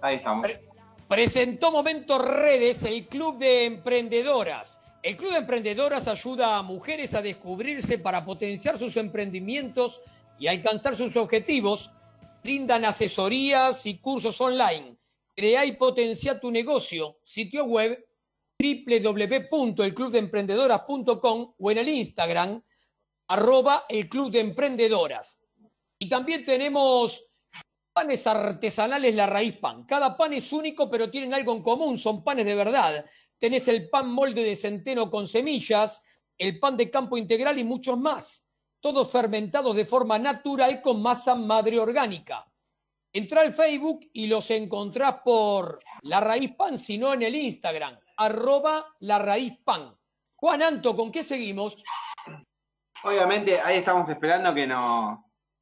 [0.00, 0.50] Ahí estamos.
[1.08, 4.80] Presentó Momentos Redes el Club de Emprendedoras.
[5.04, 10.00] El Club de Emprendedoras ayuda a mujeres a descubrirse para potenciar sus emprendimientos
[10.38, 11.90] y alcanzar sus objetivos.
[12.42, 14.96] Brindan asesorías y cursos online.
[15.34, 17.18] Crea y potencia tu negocio.
[17.22, 18.02] Sitio web
[18.58, 22.62] www.elclubdeemprendedoras.com o en el Instagram
[23.28, 25.40] arroba el Club de Emprendedoras.
[25.98, 27.24] Y también tenemos
[27.92, 29.84] panes artesanales La Raíz Pan.
[29.84, 33.04] Cada pan es único, pero tienen algo en común, son panes de verdad.
[33.38, 36.02] Tenés el pan molde de centeno con semillas,
[36.38, 38.45] el pan de campo integral y muchos más.
[38.86, 42.46] Todos fermentados de forma natural con masa madre orgánica.
[43.12, 48.94] Entra al Facebook y los encontrás por La Raíz Pan, sino en el Instagram, arroba
[49.00, 49.92] La Raíz Pan.
[50.36, 51.82] Juan Anto, ¿con qué seguimos?
[53.02, 55.18] Obviamente ahí estamos esperando que nos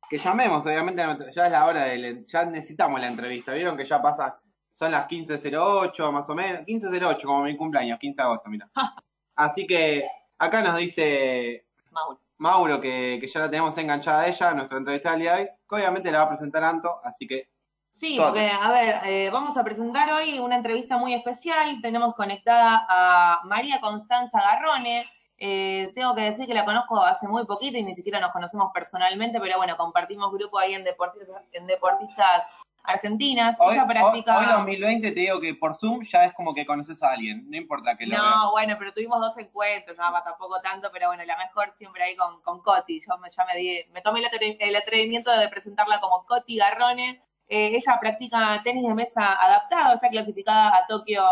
[0.07, 1.03] que llamemos, obviamente
[1.35, 3.55] ya es la hora de ya necesitamos la entrevista.
[3.55, 4.39] Vieron que ya pasa
[4.75, 8.69] son las 15:08 más o menos, 15:08 como mi cumpleaños, 15 de agosto, mira.
[9.35, 10.05] Así que
[10.37, 12.24] acá nos dice Mauro.
[12.39, 15.49] Mauro que, que ya la tenemos enganchada a ella, nuestra entrevista del día de hoy,
[15.69, 17.49] que obviamente la va a presentar Anto, así que
[17.95, 18.27] Sí, Todo.
[18.27, 21.81] porque, a ver, eh, vamos a presentar hoy una entrevista muy especial.
[21.81, 25.09] Tenemos conectada a María Constanza Garrone.
[25.39, 28.73] Eh, tengo que decir que la conozco hace muy poquito y ni siquiera nos conocemos
[28.75, 32.45] personalmente, pero bueno, compartimos grupo ahí en Deportistas, en deportistas
[32.85, 33.57] Argentinas.
[33.59, 34.39] hoy, Ella practica.
[34.39, 37.57] hoy 2020 te digo que por Zoom ya es como que conoces a alguien, no
[37.57, 38.23] importa que lo veas.
[38.23, 42.03] No, bueno, pero tuvimos dos encuentros, nada más tampoco tanto, pero bueno, la mejor siempre
[42.05, 43.01] ahí con, con Coti.
[43.01, 46.57] Yo me, ya me di, me tomé el, atre- el atrevimiento de presentarla como Coti
[46.59, 47.23] Garrone.
[47.49, 51.23] Eh, ella practica tenis de mesa adaptado, está clasificada a Tokio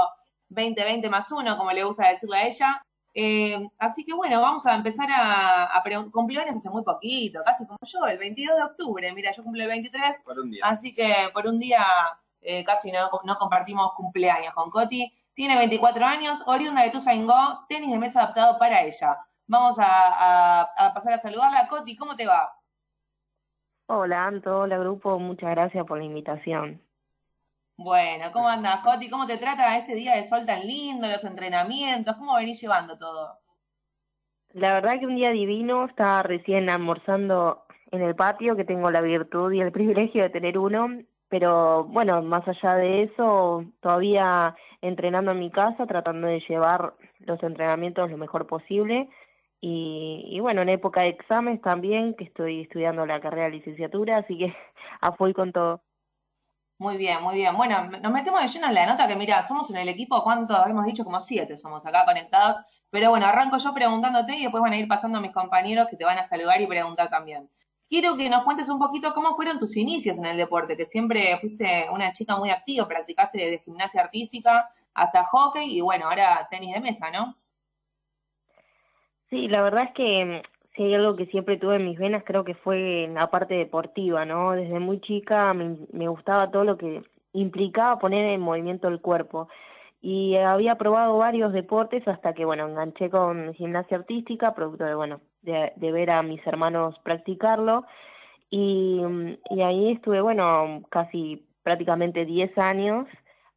[0.48, 2.82] 2020 más uno, como le gusta decirle a ella.
[3.14, 7.40] Eh, así que bueno, vamos a empezar a, a pregun- cumplió años hace muy poquito,
[7.44, 9.12] casi como yo, el 22 de octubre.
[9.12, 10.64] Mira, yo cumplo el 23, Por un día.
[10.64, 11.84] Así que por un día
[12.40, 15.12] eh, casi no, no compartimos cumpleaños con Coti.
[15.34, 19.18] Tiene 24 años, oriunda de Tuzaingó, tenis de mesa adaptado para ella.
[19.46, 19.84] Vamos a,
[20.62, 21.68] a- a pasar a saludarla.
[21.68, 22.50] Coti, ¿cómo te va?
[23.88, 26.80] Hola Anto, hola grupo, muchas gracias por la invitación.
[27.83, 29.11] Bueno, ¿cómo andas, Coti?
[29.11, 32.14] ¿Cómo te trata este día de sol tan lindo, los entrenamientos?
[32.16, 33.39] ¿Cómo venís llevando todo?
[34.53, 39.01] La verdad que un día divino, estaba recién almorzando en el patio, que tengo la
[39.01, 45.33] virtud y el privilegio de tener uno, pero bueno, más allá de eso, todavía entrenando
[45.33, 49.09] en mi casa, tratando de llevar los entrenamientos lo mejor posible.
[49.61, 54.18] Y, y bueno, en época de exámenes también, que estoy estudiando la carrera de licenciatura,
[54.18, 54.55] así que
[55.01, 55.83] a con todo.
[56.83, 57.57] Muy bien, muy bien.
[57.57, 60.66] Bueno, nos metemos de lleno en la nota que mira, somos en el equipo, ¿cuánto?
[60.66, 62.57] Hemos dicho como siete somos acá conectados.
[62.91, 66.05] Pero bueno, arranco yo preguntándote y después van a ir pasando mis compañeros que te
[66.05, 67.49] van a saludar y preguntar también.
[67.89, 71.39] Quiero que nos cuentes un poquito cómo fueron tus inicios en el deporte, que siempre
[71.41, 76.74] fuiste una chica muy activa, practicaste desde gimnasia artística hasta hockey y bueno, ahora tenis
[76.74, 77.37] de mesa, ¿no?
[79.30, 80.43] Sí, la verdad es que
[80.75, 84.25] si hay algo que siempre tuve en mis venas, creo que fue la parte deportiva,
[84.25, 84.53] ¿no?
[84.53, 87.03] Desde muy chica me, me gustaba todo lo que
[87.33, 89.49] implicaba poner en movimiento el cuerpo.
[90.01, 95.20] Y había probado varios deportes hasta que, bueno, enganché con gimnasia artística, producto de, bueno,
[95.43, 97.85] de, de ver a mis hermanos practicarlo.
[98.51, 99.01] Y,
[99.51, 103.07] y ahí estuve, bueno, casi prácticamente 10 años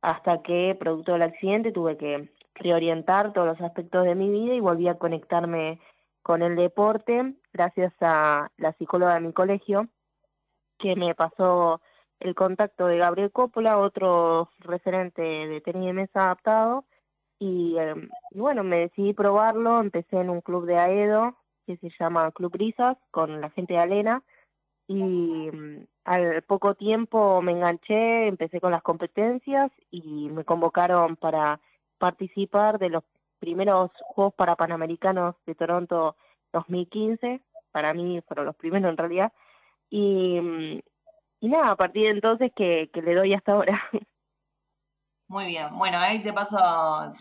[0.02, 4.60] hasta que, producto del accidente, tuve que reorientar todos los aspectos de mi vida y
[4.60, 5.80] volví a conectarme
[6.26, 9.90] con el deporte gracias a la psicóloga de mi colegio
[10.80, 11.82] que me pasó
[12.20, 16.86] el contacto de Gabriel Coppola, otro referente de tenis de mesa adaptado
[17.38, 17.94] y, eh,
[18.32, 21.36] y bueno, me decidí probarlo, empecé en un club de Aedo
[21.68, 24.24] que se llama Club Risas con la gente de Alena
[24.88, 24.96] y
[25.52, 31.60] mm, al poco tiempo me enganché, empecé con las competencias y me convocaron para
[32.00, 33.04] participar de los
[33.46, 36.16] primeros Juegos para Panamericanos de Toronto
[36.52, 37.42] 2015,
[37.72, 39.32] para mí fueron los primeros en realidad,
[39.88, 40.80] y, mm,
[41.42, 43.80] y nada, a partir de entonces que, que le doy hasta ahora.
[45.28, 45.78] Muy bien.
[45.78, 46.58] Bueno, ahí te paso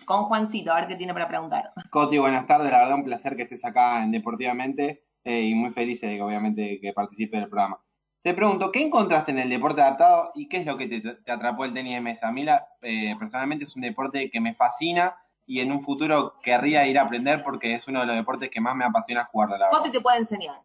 [0.07, 1.73] con Juancito, a ver qué tiene para preguntar.
[1.91, 2.71] Coti, buenas tardes.
[2.71, 6.23] La verdad, un placer que estés acá en Deportivamente eh, y muy feliz de que
[6.23, 7.81] obviamente que participe del programa.
[8.23, 11.33] Te pregunto, ¿qué encontraste en el deporte adaptado y qué es lo que te, te
[11.33, 12.29] atrapó el tenis de mesa?
[12.29, 15.15] A mí la, eh, personalmente es un deporte que me fascina
[15.47, 18.61] y en un futuro querría ir a aprender porque es uno de los deportes que
[18.61, 19.79] más me apasiona jugarlo, la verdad.
[19.79, 20.57] Coti te puede enseñar.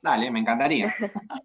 [0.00, 0.94] Dale, me encantaría.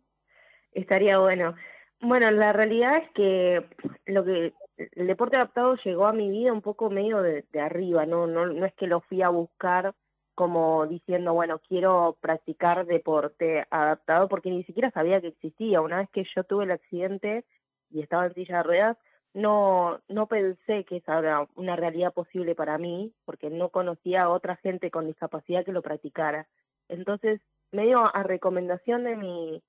[0.71, 1.55] Estaría bueno.
[2.01, 3.69] Bueno, la realidad es que
[4.05, 8.05] lo que el deporte adaptado llegó a mi vida un poco medio de, de arriba,
[8.05, 8.27] ¿no?
[8.27, 9.95] No, no es que lo fui a buscar
[10.35, 15.79] como diciendo, bueno, quiero practicar deporte adaptado, porque ni siquiera sabía que existía.
[15.79, 17.45] Una vez que yo tuve el accidente
[17.89, 18.97] y estaba en silla de ruedas,
[19.35, 24.29] no, no pensé que esa era una realidad posible para mí, porque no conocía a
[24.29, 26.47] otra gente con discapacidad que lo practicara.
[26.87, 29.61] Entonces, medio a recomendación de mi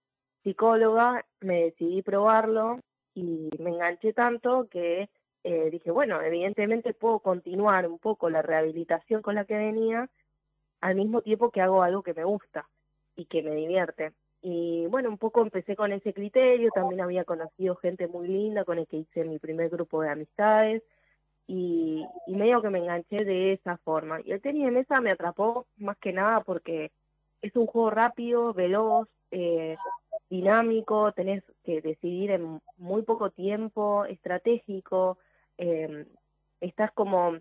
[0.45, 2.79] psicóloga, me decidí probarlo
[3.13, 5.11] y me enganché tanto que
[5.43, 10.09] eh, dije, bueno, evidentemente puedo continuar un poco la rehabilitación con la que venía
[10.81, 12.69] al mismo tiempo que hago algo que me gusta
[13.17, 14.13] y que me divierte.
[14.49, 18.79] Y bueno, un poco empecé con ese criterio, también había conocido gente muy linda con
[18.79, 20.85] el que hice mi primer grupo de amistades
[21.49, 24.21] y, y medio que me enganché de esa forma.
[24.21, 26.93] Y el tenis de mesa me atrapó más que nada porque
[27.43, 29.77] es un juego rápido, veloz, eh,
[30.31, 35.19] dinámico, tenés que decidir en muy poco tiempo, estratégico,
[35.59, 36.07] eh,
[36.61, 37.37] estás como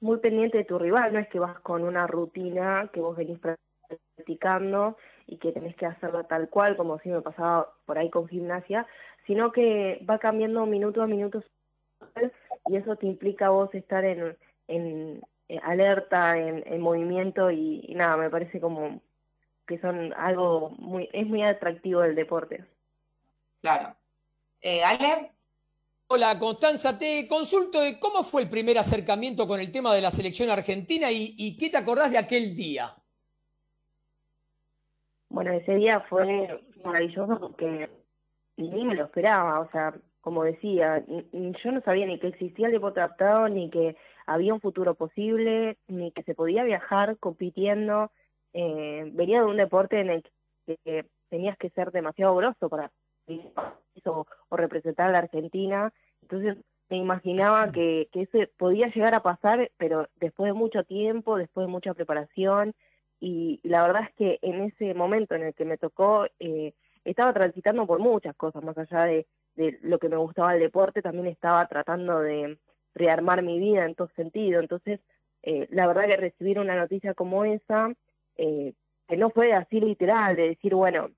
[0.00, 3.38] muy pendiente de tu rival, no es que vas con una rutina que vos venís
[3.40, 4.96] practicando
[5.26, 8.86] y que tenés que hacerla tal cual, como si me pasaba por ahí con gimnasia,
[9.26, 11.42] sino que va cambiando minuto a minuto
[12.66, 14.36] y eso te implica vos estar en,
[14.68, 15.20] en,
[15.62, 19.00] alerta, en, en movimiento y, y nada, me parece como
[19.66, 22.64] que son algo muy, es muy atractivo del deporte.
[23.60, 23.94] Claro.
[24.60, 25.30] Eh, Ale.
[26.06, 30.10] Hola, Constanza, te consulto de cómo fue el primer acercamiento con el tema de la
[30.10, 32.94] selección argentina y, y qué te acordás de aquel día.
[35.34, 37.90] Bueno, ese día fue maravilloso porque
[38.56, 42.72] ni me lo esperaba, o sea, como decía, yo no sabía ni que existía el
[42.72, 48.12] deporte adaptado, ni que había un futuro posible, ni que se podía viajar compitiendo
[48.52, 50.30] eh, venía de un deporte en el
[50.64, 52.92] que tenías que ser demasiado grosso para
[54.04, 56.58] o, o representar a la Argentina, entonces
[56.88, 61.66] me imaginaba que, que eso podía llegar a pasar, pero después de mucho tiempo, después
[61.66, 62.72] de mucha preparación,
[63.24, 66.74] y la verdad es que en ese momento en el que me tocó, eh,
[67.06, 71.00] estaba transitando por muchas cosas, más allá de, de lo que me gustaba el deporte,
[71.00, 72.58] también estaba tratando de
[72.94, 75.00] rearmar mi vida en todo sentido, entonces
[75.42, 77.94] eh, la verdad que recibir una noticia como esa
[78.36, 78.74] eh,
[79.08, 81.08] que no fue así literal, de decir, bueno,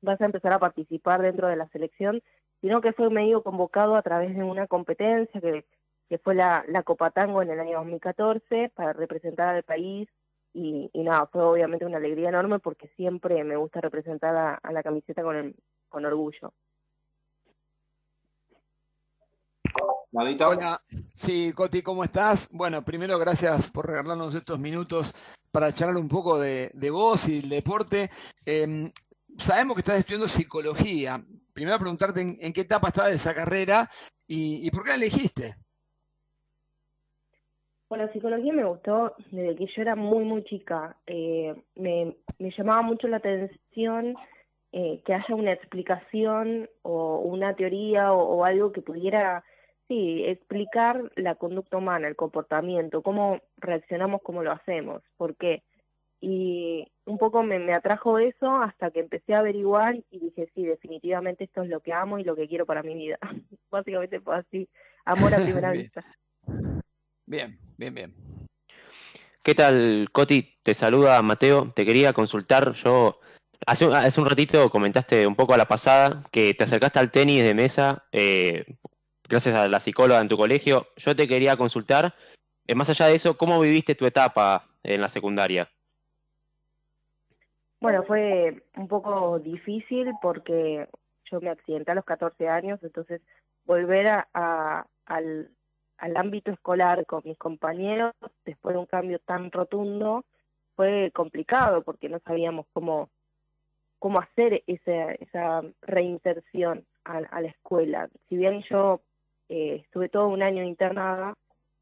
[0.00, 2.22] vas a empezar a participar dentro de la selección,
[2.62, 5.66] sino que fue medio convocado a través de una competencia que,
[6.08, 10.08] que fue la, la Copa Tango en el año 2014 para representar al país
[10.56, 14.72] y, y nada, fue obviamente una alegría enorme porque siempre me gusta representar a, a
[14.72, 15.54] la camiseta con, el,
[15.90, 16.54] con orgullo.
[20.12, 20.80] Hola,
[21.12, 22.48] sí, Coti, ¿cómo estás?
[22.52, 25.14] Bueno, primero gracias por regalarnos estos minutos
[25.52, 28.08] para charlar un poco de, de vos y el deporte.
[28.46, 28.90] Eh,
[29.36, 31.22] sabemos que estás estudiando psicología.
[31.52, 33.90] Primero preguntarte en, en qué etapa estás de esa carrera
[34.26, 35.54] y, y, por qué la elegiste.
[37.88, 40.96] Bueno, psicología me gustó desde que yo era muy, muy chica.
[41.06, 44.16] Eh, me, me, llamaba mucho la atención
[44.72, 49.44] eh, que haya una explicación o una teoría o, o algo que pudiera
[49.88, 55.62] Sí, explicar la conducta humana, el comportamiento, cómo reaccionamos, cómo lo hacemos, por qué.
[56.20, 60.64] Y un poco me, me, atrajo eso hasta que empecé a averiguar y dije, sí,
[60.66, 63.18] definitivamente esto es lo que amo y lo que quiero para mi vida.
[63.70, 64.68] Básicamente fue así,
[65.04, 66.02] amor a primera vista.
[67.26, 68.14] Bien, bien, bien.
[69.42, 70.58] ¿Qué tal, Coti?
[70.62, 71.72] Te saluda Mateo.
[71.74, 73.20] Te quería consultar, yo
[73.64, 77.42] Hace, hace, un ratito comentaste un poco a la pasada que te acercaste al tenis
[77.42, 78.64] de mesa eh,
[79.28, 80.86] gracias a la psicóloga en tu colegio.
[80.96, 82.14] Yo te quería consultar,
[82.66, 85.68] eh, más allá de eso, ¿cómo viviste tu etapa en la secundaria?
[87.80, 90.88] Bueno, fue un poco difícil porque
[91.30, 93.20] yo me accidenté a los 14 años, entonces
[93.64, 95.50] volver a, a, al,
[95.98, 98.12] al ámbito escolar con mis compañeros
[98.44, 100.24] después de un cambio tan rotundo
[100.74, 103.08] fue complicado porque no sabíamos cómo
[103.98, 108.08] cómo hacer esa, esa reinserción a, a la escuela.
[108.28, 109.00] Si bien yo
[109.48, 111.34] eh, estuve todo un año internada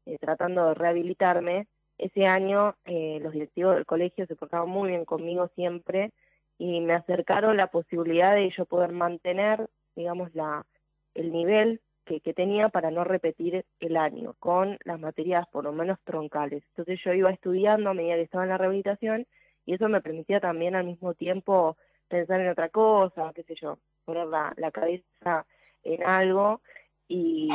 [0.05, 5.05] eh, tratando de rehabilitarme, ese año eh, los directivos del colegio se portaban muy bien
[5.05, 6.11] conmigo siempre
[6.57, 10.65] y me acercaron la posibilidad de yo poder mantener, digamos, la,
[11.13, 15.73] el nivel que, que tenía para no repetir el año con las materias por lo
[15.73, 16.63] menos troncales.
[16.69, 19.27] Entonces yo iba estudiando a medida que estaba en la rehabilitación
[19.65, 21.77] y eso me permitía también al mismo tiempo
[22.07, 25.45] pensar en otra cosa, qué sé yo, poner la, cabeza
[25.83, 26.61] en algo
[27.07, 27.49] y,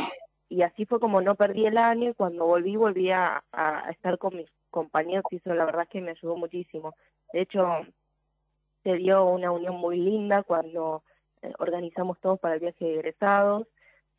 [0.48, 4.18] y así fue como no perdí el año y cuando volví volví a, a estar
[4.18, 6.94] con mis compañeros y eso la verdad es que me ayudó muchísimo.
[7.32, 7.64] De hecho,
[8.82, 11.02] se dio una unión muy linda cuando
[11.42, 13.66] eh, organizamos todos para el viaje de egresados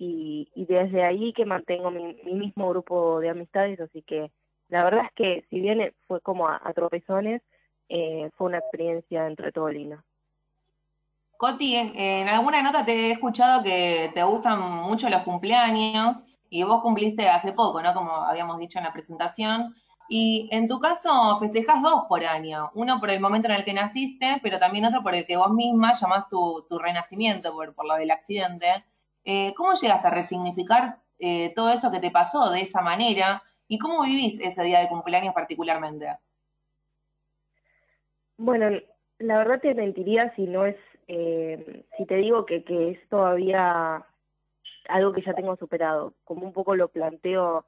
[0.04, 4.32] y, y desde ahí que mantengo mi, mi, mismo grupo de amistades, así que
[4.68, 7.44] la verdad es que si bien fue como a, tropezones,
[7.88, 10.04] eh, fue una experiencia entre todo linda.
[11.38, 16.82] Coti, en alguna nota te he escuchado que te gustan mucho los cumpleaños y vos
[16.82, 17.94] cumpliste hace poco, ¿no?
[17.94, 19.76] Como habíamos dicho en la presentación.
[20.10, 23.74] Y en tu caso festejas dos por año, uno por el momento en el que
[23.74, 27.86] naciste, pero también otro por el que vos misma llamás tu, tu renacimiento, por, por,
[27.86, 28.84] lo del accidente.
[29.24, 33.44] Eh, ¿Cómo llegaste a resignificar eh, todo eso que te pasó de esa manera?
[33.68, 36.08] ¿Y cómo vivís ese día de cumpleaños particularmente?
[38.38, 38.80] Bueno,
[39.20, 44.06] la verdad te mentiría si no es, eh, si te digo que, que es todavía
[44.90, 47.66] algo que ya tengo superado, como un poco lo planteo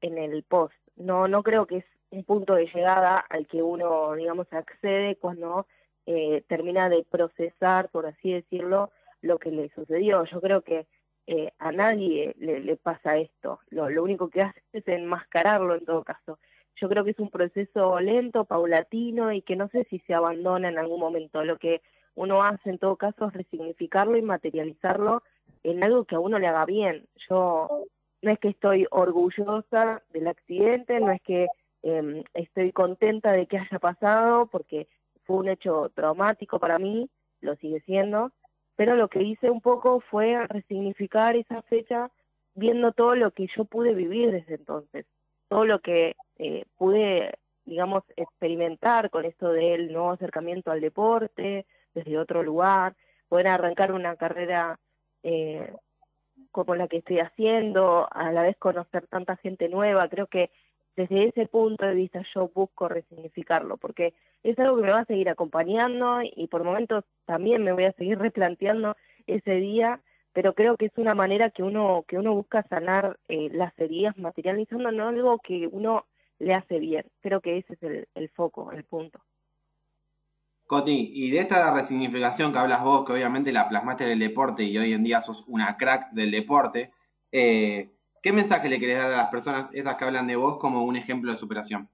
[0.00, 4.14] en el post no, no creo que es un punto de llegada al que uno,
[4.14, 5.66] digamos, accede cuando
[6.06, 8.90] eh, termina de procesar, por así decirlo,
[9.24, 10.24] lo que le sucedió.
[10.24, 10.86] Yo creo que
[11.26, 13.60] eh, a nadie le, pasa esto.
[13.70, 16.38] Lo, lo, único que hace es enmascararlo en todo caso.
[16.76, 20.68] Yo creo que es un proceso lento, paulatino y que no sé si se abandona
[20.68, 21.42] en algún momento.
[21.44, 21.80] Lo que
[22.14, 25.22] uno hace en todo caso es resignificarlo y materializarlo
[25.62, 27.06] en algo que a uno le haga bien.
[27.28, 27.86] Yo
[28.22, 31.46] no es que estoy orgullosa del accidente, no es que
[31.82, 34.88] eh, estoy contenta de que haya pasado, porque
[35.24, 37.08] fue un hecho traumático para mí,
[37.40, 38.32] lo sigue siendo,
[38.76, 42.10] pero lo que hice un poco fue resignificar esa fecha
[42.54, 45.06] viendo todo lo que yo pude vivir desde entonces,
[45.48, 52.18] todo lo que eh, pude, digamos, experimentar con esto del nuevo acercamiento al deporte, desde
[52.18, 52.94] otro lugar,
[53.28, 54.78] poder arrancar una carrera
[55.22, 55.72] eh,
[56.50, 60.50] como la que estoy haciendo, a la vez conocer tanta gente nueva, creo que
[60.96, 65.06] desde ese punto de vista yo busco resignificarlo, porque es algo que me va a
[65.06, 70.00] seguir acompañando y por momentos también me voy a seguir replanteando ese día,
[70.32, 74.16] pero creo que es una manera que uno que uno busca sanar eh, las heridas
[74.18, 76.06] materializando no algo que uno
[76.38, 77.06] le hace bien.
[77.20, 79.20] Creo que ese es el, el foco, el punto.
[80.66, 84.62] Coti, y de esta resignificación que hablas vos, que obviamente la plasmaste en el deporte
[84.64, 86.90] y hoy en día sos una crack del deporte,
[87.30, 87.93] eh,
[88.24, 90.96] ¿qué mensaje le querés dar a las personas, esas que hablan de vos, como un
[90.96, 91.90] ejemplo de superación?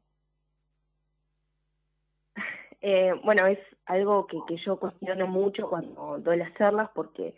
[2.81, 7.35] Eh, bueno, es algo que, que, yo cuestiono mucho cuando doy las charlas porque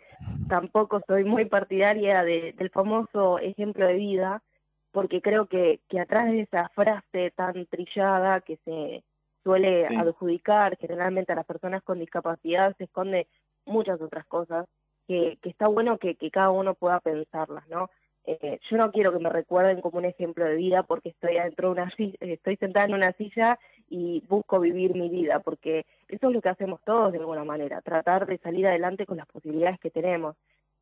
[0.47, 4.43] tampoco soy muy partidaria de, del famoso ejemplo de vida,
[4.91, 9.03] porque creo que, que atrás de esa frase tan trillada que se
[9.43, 9.95] suele sí.
[9.95, 13.27] adjudicar generalmente a las personas con discapacidad se esconde
[13.65, 14.67] muchas otras cosas
[15.07, 17.89] que, que está bueno que, que, cada uno pueda pensarlas, ¿no?
[18.25, 21.67] Eh, yo no quiero que me recuerden como un ejemplo de vida porque estoy adentro
[21.67, 23.59] de una silla, estoy sentada en una silla
[23.89, 27.81] y busco vivir mi vida, porque eso es lo que hacemos todos de alguna manera,
[27.81, 30.35] tratar de salir adelante con las posibilidades que tenemos.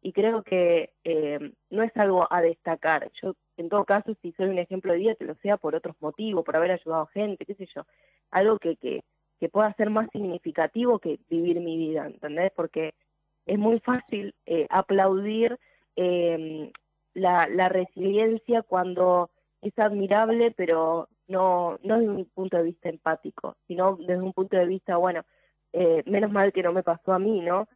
[0.03, 3.11] Y creo que eh, no es algo a destacar.
[3.21, 5.95] Yo, en todo caso, si soy un ejemplo de vida, que lo sea por otros
[5.99, 7.85] motivos, por haber ayudado gente, qué sé yo
[8.31, 9.03] algo que, que,
[9.39, 12.51] que pueda ser más significativo que vivir mi vida, ¿entendés?
[12.55, 12.93] Porque
[13.45, 15.59] es muy fácil eh, aplaudir
[15.95, 16.71] eh,
[17.13, 19.29] la, la resiliencia cuando
[19.61, 24.57] es admirable, pero no, no desde un punto de vista empático, sino desde un punto
[24.57, 25.23] de vista, bueno,
[25.73, 27.67] eh, menos mal que no me pasó a mí, ¿no?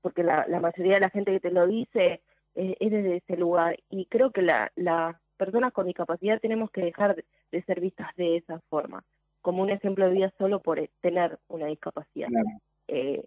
[0.00, 2.22] Porque la, la mayoría de la gente que te lo dice
[2.54, 3.76] eh, es desde ese lugar.
[3.90, 8.08] Y creo que las la personas con discapacidad tenemos que dejar de, de ser vistas
[8.16, 9.04] de esa forma
[9.42, 12.28] como un ejemplo de vida solo por tener una discapacidad.
[12.28, 12.48] Claro.
[12.88, 13.24] Eh,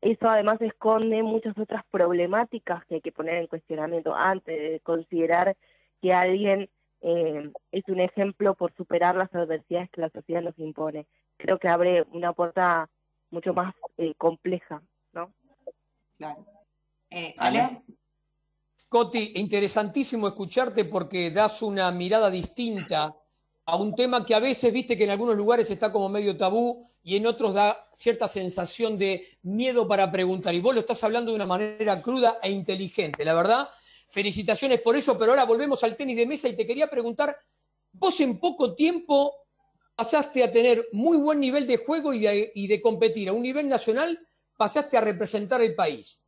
[0.00, 5.56] eso además esconde muchas otras problemáticas que hay que poner en cuestionamiento antes de considerar
[6.00, 6.68] que alguien
[7.00, 11.06] eh, es un ejemplo por superar las adversidades que la sociedad nos impone.
[11.36, 12.88] Creo que abre una puerta
[13.30, 14.82] mucho más eh, compleja,
[15.12, 15.32] ¿no?
[16.16, 16.46] Claro.
[17.10, 17.82] Eh, ¿Ale?
[18.88, 23.14] Coti, interesantísimo escucharte porque das una mirada distinta
[23.66, 26.88] a un tema que a veces, viste que en algunos lugares está como medio tabú
[27.02, 30.54] y en otros da cierta sensación de miedo para preguntar.
[30.54, 33.68] Y vos lo estás hablando de una manera cruda e inteligente, la verdad.
[34.08, 37.36] Felicitaciones por eso, pero ahora volvemos al tenis de mesa y te quería preguntar,
[37.92, 39.34] vos en poco tiempo
[39.98, 42.20] pasaste a tener muy buen nivel de juego y
[42.68, 44.16] de, competir a un nivel nacional,
[44.56, 46.24] pasaste a representar el país.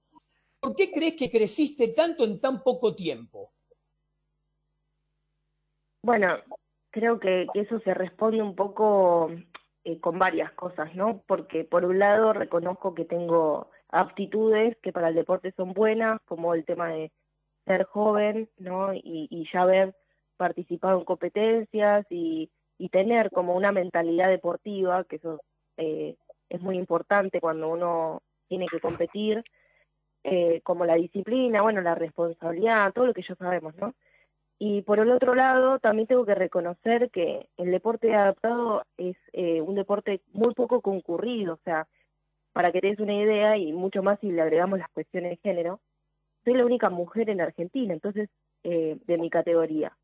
[0.58, 3.52] ¿Por qué crees que creciste tanto en tan poco tiempo?
[6.02, 6.38] Bueno,
[6.90, 9.30] creo que eso se responde un poco
[9.84, 11.22] eh, con varias cosas, ¿no?
[11.26, 16.54] Porque por un lado reconozco que tengo aptitudes que para el deporte son buenas, como
[16.54, 17.12] el tema de
[17.66, 18.92] ser joven, ¿no?
[18.94, 19.94] Y, ya haber
[20.36, 25.40] participado en competencias y, y tener como una mentalidad deportiva, que eso
[25.76, 26.16] eh,
[26.48, 29.42] es muy importante cuando uno tiene que competir,
[30.24, 33.94] eh, como la disciplina, bueno, la responsabilidad, todo lo que ya sabemos, ¿no?
[34.62, 39.62] Y por el otro lado, también tengo que reconocer que el deporte adaptado es eh,
[39.62, 41.88] un deporte muy poco concurrido, o sea,
[42.52, 45.36] para que te des una idea, y mucho más si le agregamos las cuestiones de
[45.38, 45.80] género,
[46.44, 48.28] soy la única mujer en Argentina, entonces,
[48.64, 49.96] eh, de mi categoría.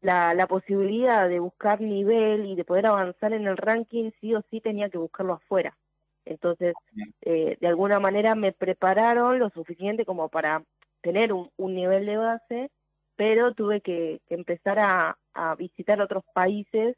[0.00, 4.42] La, la posibilidad de buscar nivel y de poder avanzar en el ranking, sí o
[4.50, 5.76] sí tenía que buscarlo afuera.
[6.24, 6.74] Entonces,
[7.22, 10.64] eh, de alguna manera me prepararon lo suficiente como para
[11.02, 12.70] tener un, un nivel de base
[13.16, 16.96] pero tuve que, que empezar a, a, visitar otros países,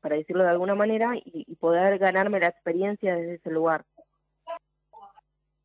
[0.00, 3.84] para decirlo de alguna manera, y, y, poder ganarme la experiencia desde ese lugar.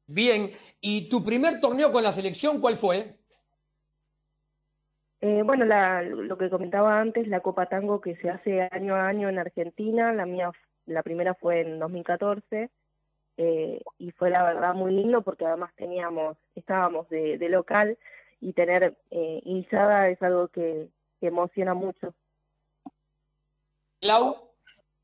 [0.08, 3.20] Bien, ¿y tu primer torneo con la selección cuál fue?
[5.22, 9.08] Eh, bueno, la, lo que comentaba antes, la Copa Tango que se hace año a
[9.08, 10.52] año en Argentina, la mía,
[10.86, 12.70] la primera fue en 2014,
[13.38, 17.98] eh, y fue la verdad muy lindo porque además teníamos, estábamos de, de local,
[18.42, 22.14] y tener eh, Inzada es algo que, que, emociona mucho.
[24.02, 24.54] Lau.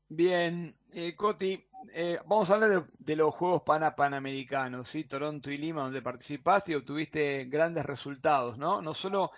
[0.08, 5.04] Bien, eh, Coti, eh, vamos a hablar de, de, los Juegos Pana Panamericanos, ¿sí?
[5.04, 8.80] Toronto y Lima, donde participaste y obtuviste grandes resultados, ¿no?
[8.80, 9.30] No solo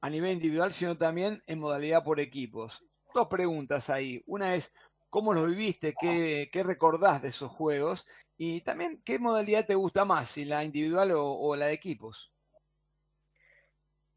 [0.00, 2.82] a nivel individual, sino también en modalidad por equipos.
[3.14, 4.22] Dos preguntas ahí.
[4.26, 4.74] Una es,
[5.08, 5.94] ¿cómo los viviste?
[5.98, 8.06] ¿Qué, qué recordás de esos juegos?
[8.36, 12.35] Y también, ¿qué modalidad te gusta más, si la individual o, o la de equipos?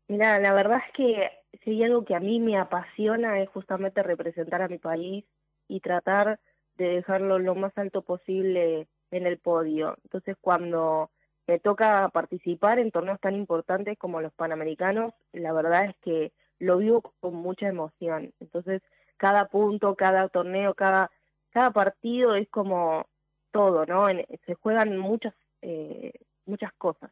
[0.09, 1.31] Mira, la verdad es que
[1.63, 5.23] si hay algo que a mí me apasiona es justamente representar a mi país
[5.67, 6.39] y tratar
[6.77, 9.97] de dejarlo lo más alto posible en el podio.
[10.03, 11.11] Entonces, cuando
[11.47, 16.77] me toca participar en torneos tan importantes como los Panamericanos, la verdad es que lo
[16.77, 18.33] vivo con mucha emoción.
[18.41, 18.81] Entonces,
[19.17, 21.11] cada punto, cada torneo, cada,
[21.51, 23.05] cada partido es como
[23.51, 24.07] todo, ¿no?
[24.47, 26.13] Se juegan muchas, eh,
[26.45, 27.11] muchas cosas.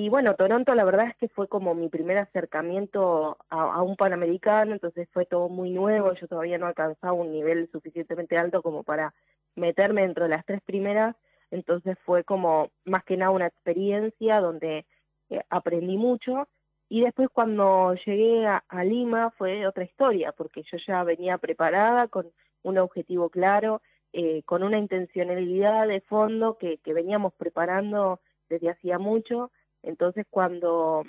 [0.00, 4.72] Y bueno, Toronto la verdad es que fue como mi primer acercamiento a, un Panamericano,
[4.72, 9.12] entonces fue todo muy nuevo, yo todavía no alcanzaba un nivel suficientemente alto como para
[9.56, 11.16] meterme dentro de las tres primeras,
[11.50, 14.86] entonces fue como más que nada una experiencia donde
[15.30, 16.46] eh, aprendí mucho
[16.88, 22.06] y después cuando llegué a, a, Lima fue otra historia, porque yo ya venía preparada
[22.06, 22.30] con
[22.62, 23.82] un objetivo claro,
[24.12, 29.50] eh, con una intencionalidad de fondo que, que veníamos preparando desde hacía mucho
[29.88, 31.02] entonces, cuando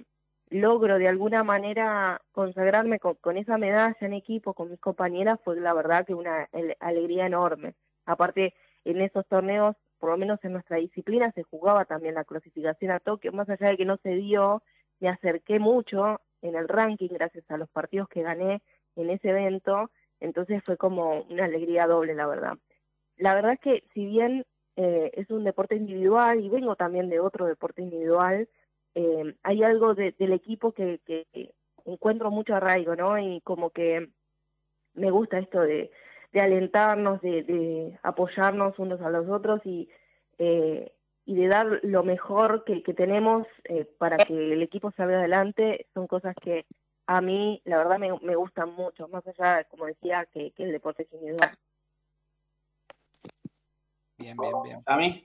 [0.50, 5.74] logro de alguna manera consagrarme con, esa medalla en equipo con mis compañeras, fue la
[5.74, 6.48] verdad que una
[6.80, 7.76] alegría enorme.
[8.06, 8.54] Aparte,
[8.86, 13.02] en esos torneos, por lo menos en nuestra disciplina, se jugaba también la clasificación a
[13.02, 14.64] Tokio, más allá de que no se dio,
[15.02, 18.62] me acerqué mucho en el ranking gracias a los partidos que gané
[18.96, 22.54] en ese evento, entonces fue como una alegría doble, la verdad.
[23.18, 24.46] La verdad es que si bien
[24.78, 28.48] eh, es un deporte individual y vengo también de otro deporte individual,
[28.96, 31.26] eh, hay algo de, del equipo que, que,
[31.86, 33.18] encuentro mucho arraigo, ¿no?
[33.18, 34.10] Y como que
[34.94, 35.92] me gusta esto de,
[36.32, 39.90] de alentarnos, de, de, apoyarnos unos a los otros y,
[40.38, 40.92] eh,
[41.26, 45.88] y de dar lo mejor que, que tenemos eh, para que el equipo salga adelante,
[45.94, 46.66] son cosas que
[47.08, 50.72] a mí, la verdad, me, me gustan mucho, más allá, como decía, que, que el
[50.72, 51.58] deporte es individual.
[54.18, 54.84] Bien, bien, bien.
[54.86, 55.24] ¿A mí?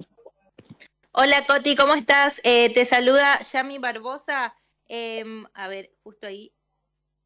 [1.17, 2.41] Hola Coti, ¿cómo estás?
[2.43, 4.53] Eh, te saluda Yami Barbosa.
[4.89, 6.53] Eh, a ver, justo ahí.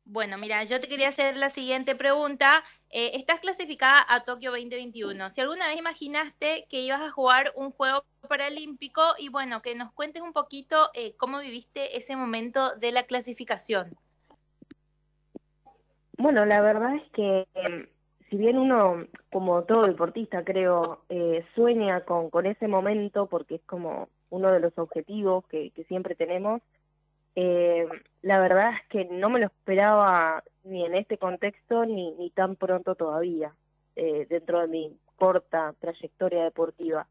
[0.04, 2.62] Bueno, mira, yo te quería hacer la siguiente pregunta.
[2.90, 5.30] Eh, estás clasificada a Tokio 2021.
[5.30, 9.90] Si alguna vez imaginaste que ibas a jugar un juego paralímpico y bueno, que nos
[9.94, 13.96] cuentes un poquito eh, cómo viviste ese momento de la clasificación.
[16.18, 17.48] Bueno, la verdad es que
[18.28, 24.08] si bien uno, como todo deportista, creo, eh, sueña con, ese momento, porque es como
[24.30, 26.60] uno de los objetivos que, siempre tenemos,
[27.34, 27.86] eh,
[28.22, 32.94] la verdad es que no me lo esperaba ni en este contexto ni, tan pronto
[32.94, 33.54] todavía,
[33.96, 37.06] eh, dentro de mi corta trayectoria deportiva.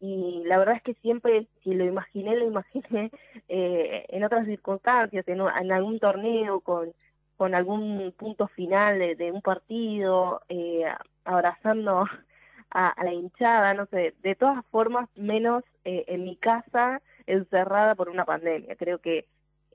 [0.00, 3.10] Y la verdad es que siempre, si lo imaginé, lo imaginé
[3.48, 6.92] eh, en otras circunstancias, en algún torneo con
[7.38, 10.84] con algún punto final de, un partido, eh,
[11.24, 12.04] abrazando
[12.70, 18.08] a, la hinchada, no sé, de todas formas, menos eh, en mi casa encerrada por
[18.08, 18.74] una pandemia.
[18.76, 19.24] Creo que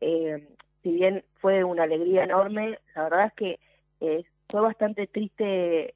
[0.02, 0.48] eh,
[0.84, 3.60] si bien fue una alegría enorme, la verdad es que
[4.02, 5.96] eh, fue bastante triste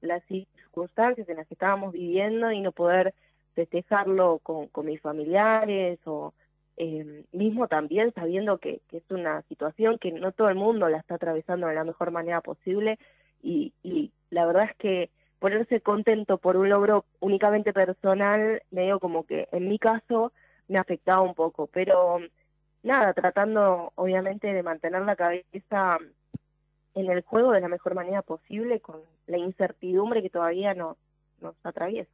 [0.00, 3.14] las circunstancias en las que estábamos viviendo y no poder
[3.54, 6.34] festejarlo con, mis familiares o
[6.76, 11.16] eh, mismo también sabiendo que, es una situación que no todo el mundo la está
[11.16, 12.98] atravesando de la mejor manera posible
[13.42, 19.24] y, y la verdad es que ponerse contento por un logro únicamente personal, medio como
[19.24, 20.32] que en mi caso
[20.68, 22.20] me afectaba un poco, pero
[22.82, 25.98] nada, tratando obviamente de mantener la cabeza
[26.94, 30.96] en el juego de la mejor manera posible con la incertidumbre que todavía no,
[31.40, 32.12] nos atraviesa.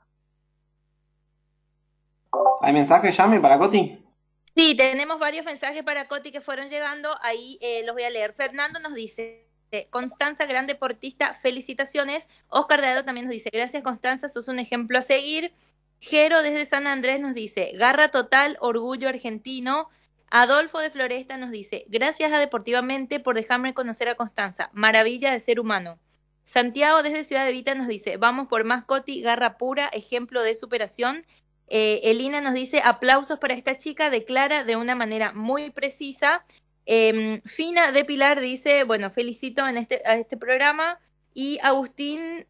[2.60, 4.09] ¿Hay mensajes, Yami, para Coti?
[4.56, 8.32] Sí, tenemos varios mensajes para Coti que fueron llegando, ahí eh, los voy a leer.
[8.34, 9.46] Fernando nos dice,
[9.90, 12.28] Constanza, gran deportista, felicitaciones.
[12.48, 15.52] Oscar Dado también nos dice, gracias Constanza, sos un ejemplo a seguir.
[16.00, 19.88] Jero desde San Andrés nos dice, garra total, orgullo argentino.
[20.30, 25.40] Adolfo de Floresta nos dice, gracias a Deportivamente por dejarme conocer a Constanza, maravilla de
[25.40, 25.98] ser humano.
[26.44, 31.24] Santiago desde Ciudad de Vita nos dice, vamos por Mascoti, garra pura, ejemplo de superación.
[31.70, 36.44] Eh, Elina nos dice, aplausos para esta chica, declara de una manera muy precisa.
[36.84, 40.98] Em, Fina de Pilar dice, bueno, felicito en este, a este programa.
[41.32, 42.44] Y Agustín,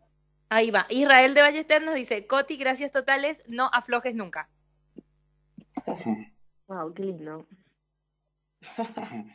[0.48, 4.48] ahí va, Israel de Ballester nos dice, Coti, gracias totales, no aflojes nunca.
[6.66, 7.48] Wow, qué lindo.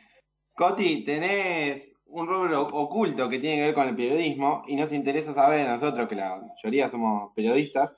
[0.56, 5.34] Coti, tenés un rubro oculto que tiene que ver con el periodismo y nos interesa
[5.34, 7.94] saber a nosotros, que la mayoría somos periodistas,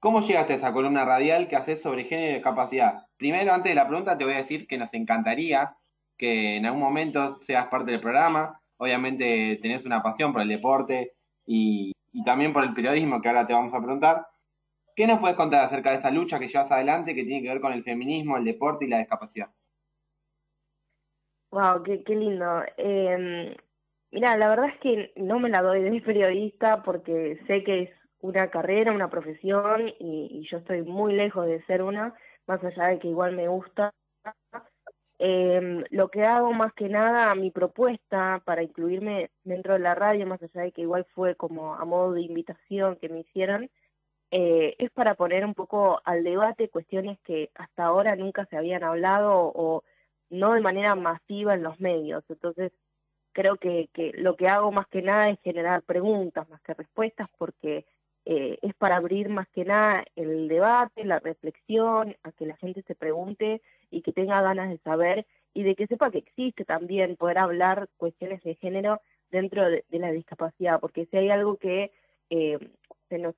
[0.00, 3.06] ¿cómo llegaste a esa columna radial que haces sobre género y discapacidad?
[3.16, 5.76] Primero, antes de la pregunta, te voy a decir que nos encantaría
[6.16, 8.60] que en algún momento seas parte del programa.
[8.78, 11.12] Obviamente tenés una pasión por el deporte
[11.44, 11.92] y,
[12.24, 14.26] también por el periodismo, que ahora te vamos a preguntar.
[14.94, 17.60] ¿Qué nos puedes contar acerca de esa lucha que llevas adelante que tiene que ver
[17.60, 19.50] con el feminismo, el deporte y la discapacidad?
[21.50, 22.62] Wow, qué, qué lindo.
[22.78, 23.56] Eh,
[24.10, 27.90] mira, la verdad es que no me la doy de periodista porque sé que es
[28.20, 32.14] una carrera, una profesión y, yo estoy muy lejos de ser una,
[32.46, 33.92] más allá de que igual me gusta.
[35.18, 40.26] Eh, lo que hago más que nada, mi propuesta para incluirme dentro de la radio,
[40.26, 43.70] más allá de que igual fue como a modo de invitación que me hicieron,
[44.30, 48.82] eh, es para poner un poco al debate cuestiones que hasta ahora nunca se habían
[48.82, 49.84] hablado o
[50.30, 52.24] no de manera masiva en los medios.
[52.28, 52.72] Entonces,
[53.32, 57.28] creo que, que lo que hago más que nada es generar preguntas más que respuestas,
[57.38, 57.86] porque
[58.26, 62.82] eh, es para abrir más que nada el debate, la reflexión, a que la gente
[62.82, 67.16] se pregunte y que tenga ganas de saber y de que sepa que existe también
[67.16, 69.00] poder hablar cuestiones de género
[69.30, 71.92] dentro de, la discapacidad, porque si hay algo que
[72.28, 72.58] eh,
[73.08, 73.34] se nos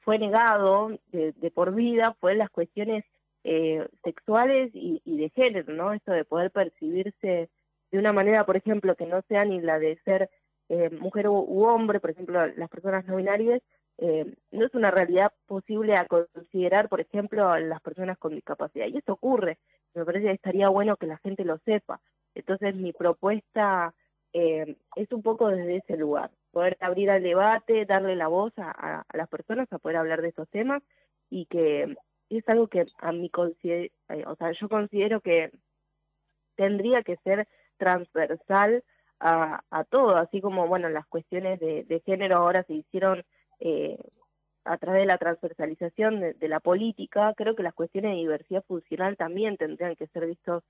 [0.00, 3.04] fue negado de, de por vida fue las cuestiones
[3.44, 5.92] eh, sexuales y, de género, ¿no?
[5.92, 7.50] Esto de poder percibirse
[7.90, 10.30] de una manera, por ejemplo, que no sea ni la de ser
[10.68, 13.60] eh, mujer u, hombre, por ejemplo, las personas no binarias,
[13.98, 18.86] eh, no es una realidad posible a considerar, por ejemplo, a las personas con discapacidad.
[18.86, 19.58] Y eso ocurre.
[19.94, 22.00] Me parece que estaría bueno que la gente lo sepa.
[22.34, 23.94] Entonces, mi propuesta
[24.34, 29.16] es un poco desde ese lugar, poder abrir al debate, darle la voz a, a
[29.16, 30.82] las personas a poder hablar de estos temas
[31.28, 31.96] y que
[32.38, 33.30] es algo que a mi
[33.64, 33.90] eh,
[34.26, 35.50] o sea, yo considero que
[36.56, 38.84] tendría que ser transversal
[39.20, 43.24] a, a todo, así como, bueno, las cuestiones de, género ahora se hicieron
[43.64, 43.96] eh,
[44.64, 49.16] a través de la transversalización de, la política, creo que las cuestiones de diversidad funcional
[49.16, 50.64] también tendrían que ser vistos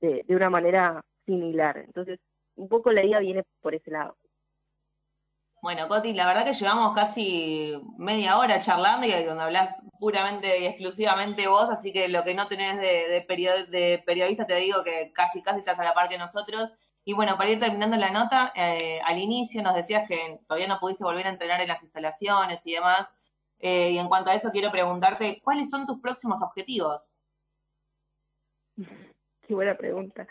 [0.00, 1.78] de, de una manera similar.
[1.78, 2.20] Entonces,
[2.56, 4.16] un poco la idea viene por ese lado.
[5.64, 10.66] Bueno, Coti, la verdad que llevamos casi media hora charlando y donde hablas puramente y
[10.66, 15.40] exclusivamente vos, así que lo que no tenés de, de, periodista te digo que casi
[15.40, 16.70] casi estás a la par que nosotros.
[17.06, 20.80] Y bueno, para ir terminando la nota, eh, al inicio nos decías que todavía no
[20.80, 23.14] pudiste volver a entrenar en las instalaciones y demás.
[23.60, 27.12] Eh, y en cuanto a eso, quiero preguntarte, ¿cuáles son tus próximos objetivos?
[28.76, 30.26] Qué buena pregunta.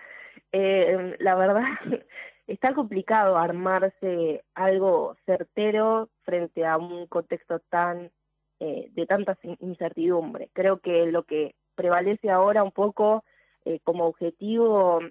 [0.51, 1.63] Eh, la verdad,
[2.47, 8.11] está complicado armarse algo certero frente a un contexto tan
[8.59, 10.49] de tanta incertidumbre.
[10.53, 13.25] Creo que lo que prevalece ahora un poco
[13.83, 15.01] como objetivo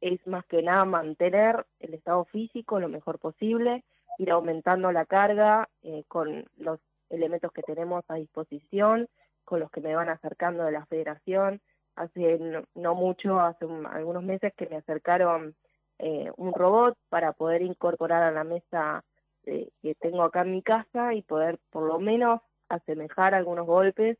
[0.00, 3.84] es más que nada mantener el estado físico lo mejor posible,
[4.18, 6.80] ir aumentando la carga eh, con los
[7.10, 9.08] elementos que tenemos a disposición,
[9.44, 11.60] con los que me van acercando de la federación.
[11.94, 12.38] Hace
[12.74, 15.54] no, mucho, hace algunos meses que me acercaron
[15.98, 19.02] eh, un robot para poder incorporar a la mesa
[19.44, 24.18] eh, que tengo acá en mi casa y poder por lo menos asemejar algunos golpes.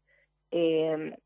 [0.50, 1.16] eh,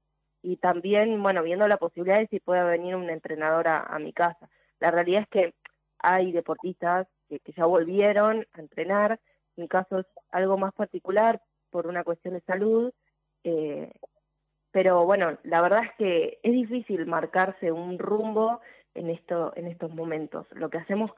[0.43, 4.49] y también, bueno, viendo la posibilidad de si puede venir un entrenador a, mi casa.
[4.78, 5.55] La realidad es que
[5.99, 9.20] hay deportistas que, que ya volvieron a entrenar.
[9.57, 12.93] Mi caso es algo más particular por una cuestión de salud.
[13.45, 13.93] eh,
[14.72, 18.61] pero bueno, la verdad es que es difícil marcarse un rumbo
[18.95, 20.47] en esto en estos momentos.
[20.53, 21.11] Lo que hacemos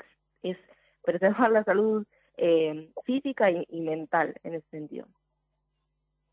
[0.43, 0.57] es
[1.03, 2.07] preservar la salud
[2.37, 5.07] eh, física y, y mental en ese sentido.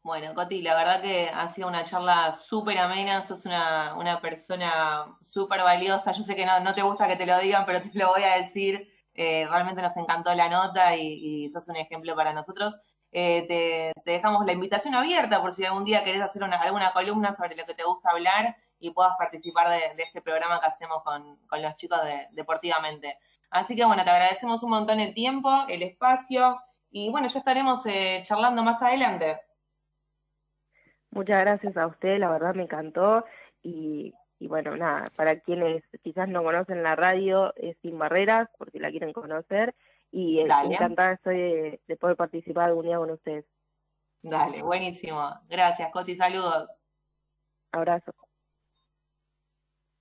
[0.10, 5.05] Bueno, Coti, la verdad que ha sido una charla súper amena, sos una, una persona
[5.22, 6.12] súper valiosa.
[6.14, 8.38] Yo sé que no, te gusta que te lo digan, pero te lo voy a
[8.38, 8.91] decir.
[9.14, 12.76] Eh, realmente nos encantó la nota y, y sos un ejemplo para nosotros.
[13.12, 16.91] Eh, te, te dejamos la invitación abierta por si algún día querés hacer una- alguna
[16.91, 20.66] columna sobre lo que te gusta hablar y puedas participar de, de este programa que
[20.68, 23.20] hacemos con, con los chicos de Deportivamente.
[23.51, 27.86] Así que bueno, te agradecemos un montón el tiempo, el espacio y bueno, ya estaremos
[27.86, 29.39] eh, charlando más adelante.
[31.12, 33.26] Muchas gracias a usted, la verdad me encantó
[33.64, 38.72] y, y bueno, nada, para quienes quizás no conocen la radio es Sin Barreras, por
[38.72, 39.76] si la quieren conocer,
[40.12, 40.76] y Dale.
[40.76, 43.45] encantada estoy de, de poder participar algún día con ustedes.
[44.22, 45.30] Dale, buenísimo.
[45.47, 46.70] Gracias, Coti, saludos.
[47.72, 48.14] Abrazo.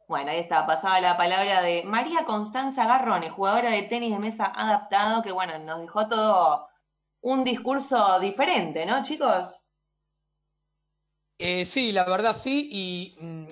[0.09, 4.47] Bueno, ahí está, pasaba la palabra de María Constanza Garrone, jugadora de tenis de mesa
[4.47, 6.69] adaptado, que bueno, nos dejó todo
[7.21, 9.63] un discurso diferente, ¿no, chicos?
[11.41, 13.45] Eh, sí, la verdad sí, y mm,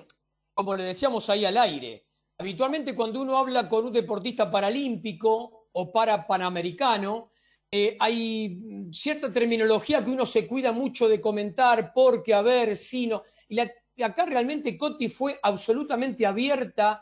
[0.55, 2.05] como le decíamos ahí al aire,
[2.37, 7.30] habitualmente cuando uno habla con un deportista paralímpico o para panamericano,
[7.70, 12.76] eh, hay mm, cierta terminología que uno se cuida mucho de comentar, porque, a ver,
[12.76, 13.22] si no.
[13.49, 13.61] Y,
[14.03, 17.01] acá realmente Coti fue absolutamente abierta,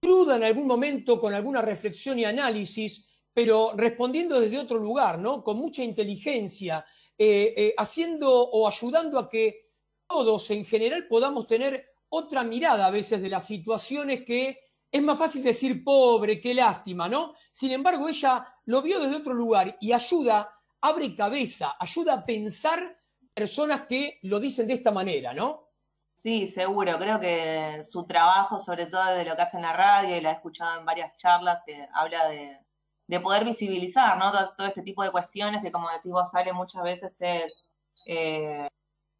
[0.00, 5.42] cruda en algún momento, con alguna reflexión y análisis, pero respondiendo desde otro lugar, ¿no?
[5.42, 6.84] Con mucha inteligencia,
[7.16, 9.67] eh, haciendo o ayudando a que
[10.08, 14.58] todos en general podamos tener otra mirada a veces de las situaciones que
[14.90, 17.34] es más fácil decir pobre, qué lástima, ¿no?
[17.52, 20.50] Sin embargo, ella lo vio desde otro lugar y ayuda,
[20.80, 22.98] abre cabeza, ayuda a pensar
[23.34, 25.68] personas que lo dicen de esta manera, ¿no?
[26.14, 26.98] Sí, seguro.
[26.98, 30.30] Creo que su trabajo, sobre todo de lo que hace en la radio, y la
[30.30, 32.58] he escuchado en varias charlas, eh, habla de,
[33.06, 34.32] de poder visibilizar, ¿no?
[34.56, 37.68] Todo, este tipo de cuestiones que, como decís vos, Ale, muchas veces es
[38.06, 38.68] eh,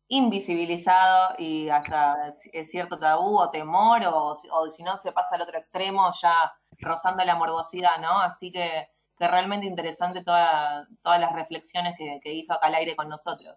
[0.08, 5.34] invisibilizado y hasta es cierto tabú o temor, o, si- o si no se pasa
[5.36, 8.18] al otro extremo, ya rozando la morbosidad, ¿no?
[8.20, 8.88] Así que,
[9.18, 13.56] que realmente interesante toda- todas las reflexiones que, que hizo acá al aire con nosotros.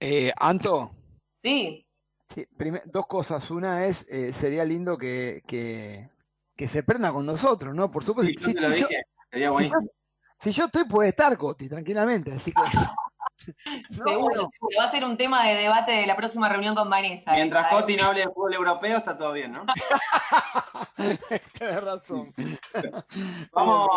[0.00, 0.92] Eh, Anto,
[1.36, 1.86] Sí,
[2.86, 3.50] dos cosas.
[3.50, 6.10] Una es, eh, sería lindo que, que,
[6.56, 7.90] que se prenda con nosotros, ¿no?
[7.90, 8.32] Por supuesto.
[8.42, 9.80] Sí, yo te lo si yo- dije, sería si yo- buenísimo.
[10.38, 12.32] si yo estoy, puede estar, Coti, tranquilamente.
[12.32, 12.62] Así que.
[13.90, 14.50] Seguro.
[14.78, 17.32] Va a ser un tema de debate de la próxima reunión con Vanessa.
[17.32, 17.68] Mientras.
[17.68, 19.66] Coti no hable de fútbol europeo, está todo bien, ¿no?
[21.58, 22.32] Tienes razón.
[23.52, 23.88] Vamos,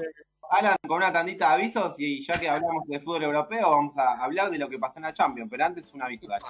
[0.50, 4.24] Alan, con una tandita de avisos y ya que hablamos de fútbol europeo, vamos a
[4.24, 5.50] hablar de lo que pasó en la Champions.
[5.50, 6.28] Pero antes, un aviso.
[6.28, 6.44] dale.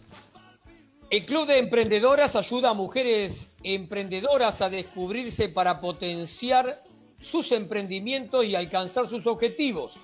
[1.11, 6.83] El Club de Emprendedoras ayuda a mujeres emprendedoras a descubrirse para potenciar
[7.25, 9.97] sus emprendimientos y alcanzar sus objetivos.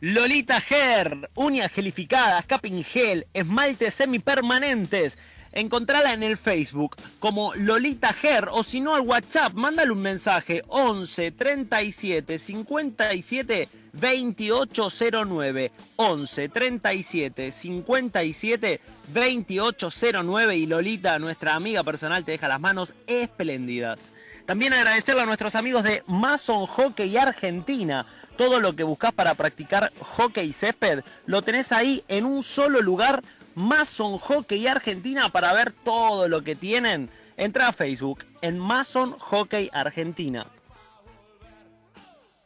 [0.00, 5.18] Lolita Hair, uñas gelificadas, capping gel, esmaltes semipermanentes.
[5.52, 10.62] Encontrala en el Facebook como Lolita Ger o si no al WhatsApp, mándale un mensaje
[10.68, 18.80] 11 37 57 2809 11 37 57
[19.12, 24.12] 2809 y Lolita, nuestra amiga personal, te deja las manos espléndidas.
[24.46, 28.06] También agradecerle a nuestros amigos de Mason Hockey Argentina.
[28.36, 33.22] Todo lo que buscas para practicar hockey césped lo tenés ahí en un solo lugar.
[33.54, 37.10] Mason Hockey Argentina para ver todo lo que tienen.
[37.36, 40.46] Entra a Facebook en Mason Hockey Argentina.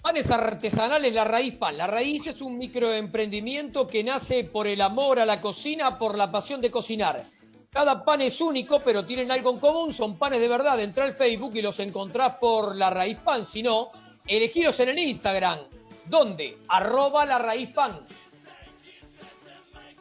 [0.03, 1.79] Panes artesanales La Raíz Pan.
[1.79, 6.33] La Raíz es un microemprendimiento que nace por el amor a la cocina, por la
[6.33, 7.25] pasión de cocinar.
[7.71, 10.79] Cada pan es único, pero tienen algo en común, son panes de verdad.
[10.81, 13.47] Entra al Facebook y los encontrás por La Raíz Pan.
[13.47, 13.93] Si no,
[14.27, 15.61] elegiros en el Instagram.
[16.05, 16.59] ¿Dónde?
[16.69, 18.01] Arroba La Raíz Pan.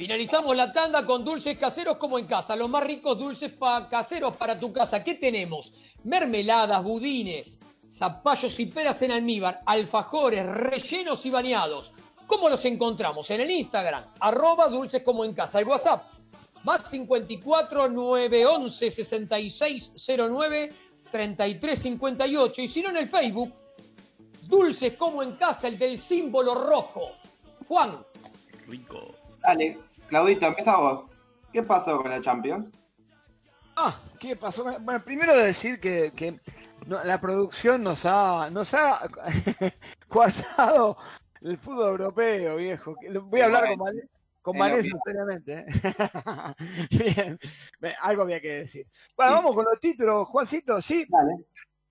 [0.00, 3.52] Finalizamos la tanda con dulces caseros como en casa, los más ricos dulces
[3.90, 5.04] caseros para tu casa.
[5.04, 5.74] ¿Qué tenemos?
[6.04, 11.92] Mermeladas, budines, zapallos y peras en almíbar, alfajores, rellenos y bañados.
[12.26, 13.30] ¿Cómo los encontramos?
[13.30, 15.58] En el Instagram, arroba dulces como en casa.
[15.58, 16.02] El WhatsApp,
[16.64, 20.72] más 54 911 6609
[21.10, 22.62] 3358.
[22.62, 23.52] Y si no en el Facebook,
[24.44, 27.16] dulces como en casa, el del símbolo rojo.
[27.68, 28.02] Juan.
[28.66, 29.14] Rico.
[29.42, 29.89] Dale.
[30.10, 31.04] Claudito, empieza vos.
[31.52, 32.66] ¿Qué pasó con la Champions?
[33.76, 34.64] Ah, ¿qué pasó?
[34.80, 36.12] Bueno, primero decir que,
[36.86, 38.98] la producción nos ha, nos ha
[40.10, 40.96] guardado
[41.40, 42.96] el fútbol europeo, viejo.
[43.22, 43.68] Voy a hablar
[44.42, 45.60] con, Vanessa seriamente.
[45.60, 45.64] ¿eh?
[46.90, 47.38] Bien,
[48.02, 48.86] algo había que decir.
[49.16, 51.06] Bueno, vamos con los títulos, Juancito, ¿sí?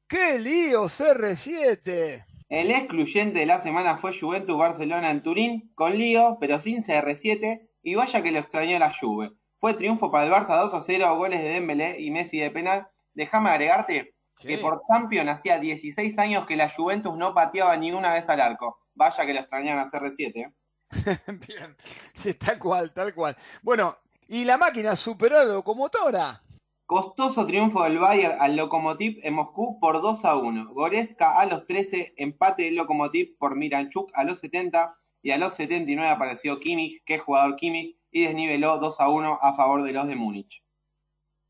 [0.10, 2.26] ¡Qué lío, CR7!
[2.50, 7.96] El excluyente de la semana fue Juventus-Barcelona en Turín, con lío, pero sin CR7, y
[7.96, 9.32] vaya que lo extrañó la Juve.
[9.60, 12.88] Fue triunfo para el Barça 2 a 0, goles de Dembélé y Messi de penal.
[13.14, 18.14] Déjame agregarte que por Champions hacía 16 años que la Juventus no pateaba ni una
[18.14, 18.80] vez al arco.
[18.96, 20.36] Vaya que lo extrañaron a CR7.
[20.36, 20.54] ¿eh?
[21.48, 21.76] Bien,
[22.14, 23.36] sí, tal cual, tal cual.
[23.62, 26.42] Bueno, y la máquina superó a la locomotora.
[26.86, 30.74] Costoso triunfo del Bayern al Lokomotiv en Moscú por 2 a 1.
[30.74, 35.56] Goretzka a los 13, empate del Lokomotiv por Miranchuk a los 70 y a los
[35.56, 39.92] 79 apareció Kimmich, que es jugador Kimmich, y desniveló 2 a 1 a favor de
[39.92, 40.64] los de Múnich.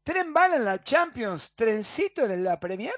[0.03, 1.55] ¿Tren bala en la Champions?
[1.55, 2.93] ¿Trencito en la Premier?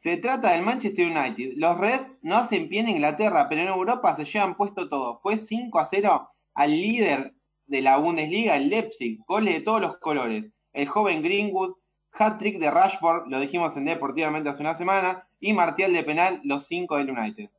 [0.00, 1.54] Se trata del Manchester United.
[1.56, 5.20] Los Reds no hacen pie en Inglaterra, pero en Europa se llevan puesto todo.
[5.20, 7.34] Fue 5 a 0 al líder
[7.66, 9.20] de la Bundesliga, el Leipzig.
[9.26, 10.44] Goles de todos los colores.
[10.72, 11.74] El joven Greenwood,
[12.12, 16.66] hat-trick de Rashford, lo dijimos en Deportivamente hace una semana, y Martial de penal, los
[16.66, 17.50] 5 del United.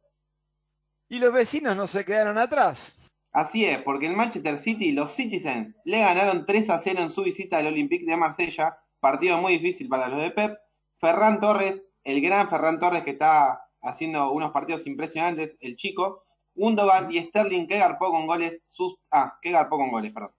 [1.10, 2.95] Y los vecinos no se quedaron atrás.
[3.31, 7.23] Así es, porque el Manchester City, los Citizens, le ganaron 3 a 0 en su
[7.23, 10.57] visita al Olympique de Marsella, partido muy difícil para los de Pep.
[10.99, 16.26] Ferran Torres, el gran Ferran Torres que está haciendo unos partidos impresionantes, el chico.
[16.56, 18.98] Undogan y Sterling que garpó con goles, sus...
[19.11, 20.31] ah, que garpó con goles, perdón.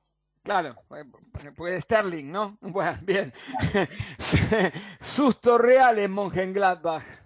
[0.42, 0.74] Claro,
[1.56, 2.58] pues Sterling, ¿no?
[2.60, 3.32] Bueno, bien.
[5.00, 7.19] Susto real en Mönchengladbach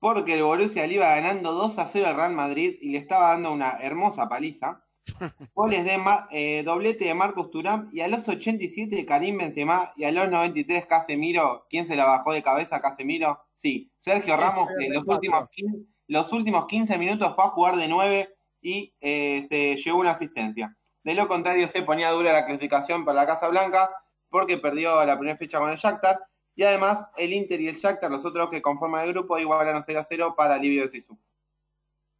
[0.00, 3.30] porque el Borussia le iba ganando 2 a 0 al Real Madrid y le estaba
[3.30, 4.82] dando una hermosa paliza.
[5.54, 5.98] Goles de
[6.30, 10.86] eh, doblete de Marcos Turán y a los 87 Karim Benzema y a los 93
[10.86, 11.66] Casemiro.
[11.68, 13.40] ¿Quién se la bajó de cabeza Casemiro?
[13.54, 15.78] Sí, Sergio Ramos que los últimos, 15,
[16.08, 20.76] los últimos 15 minutos fue a jugar de 9 y eh, se llevó una asistencia.
[21.04, 23.90] De lo contrario se ponía dura la clasificación para la Casa Blanca
[24.30, 26.20] porque perdió la primera fecha con el Shakhtar
[26.60, 29.98] y además, el Inter y el Shakhtar, los otros que conforman el grupo, igualaron 0
[29.98, 31.18] a 0 para alivio de Sisu.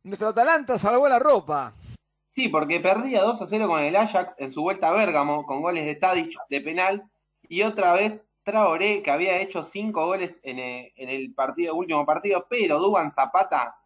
[0.03, 1.75] Nuestro Atalanta salvó la ropa.
[2.31, 5.61] Sí, porque perdía 2 a 0 con el Ajax en su vuelta a Bérgamo, con
[5.61, 7.05] goles de Tadic de penal,
[7.51, 12.79] y otra vez Traoré, que había hecho 5 goles en el, partido, último partido, pero
[12.79, 13.77] Duban Zapata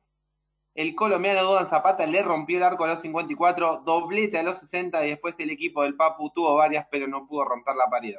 [0.77, 5.05] el colombiano Dudan Zapata le rompió el arco a los 54, doblete a los 60
[5.05, 8.15] y después el equipo del Papu tuvo varias, pero no pudo romper la pared.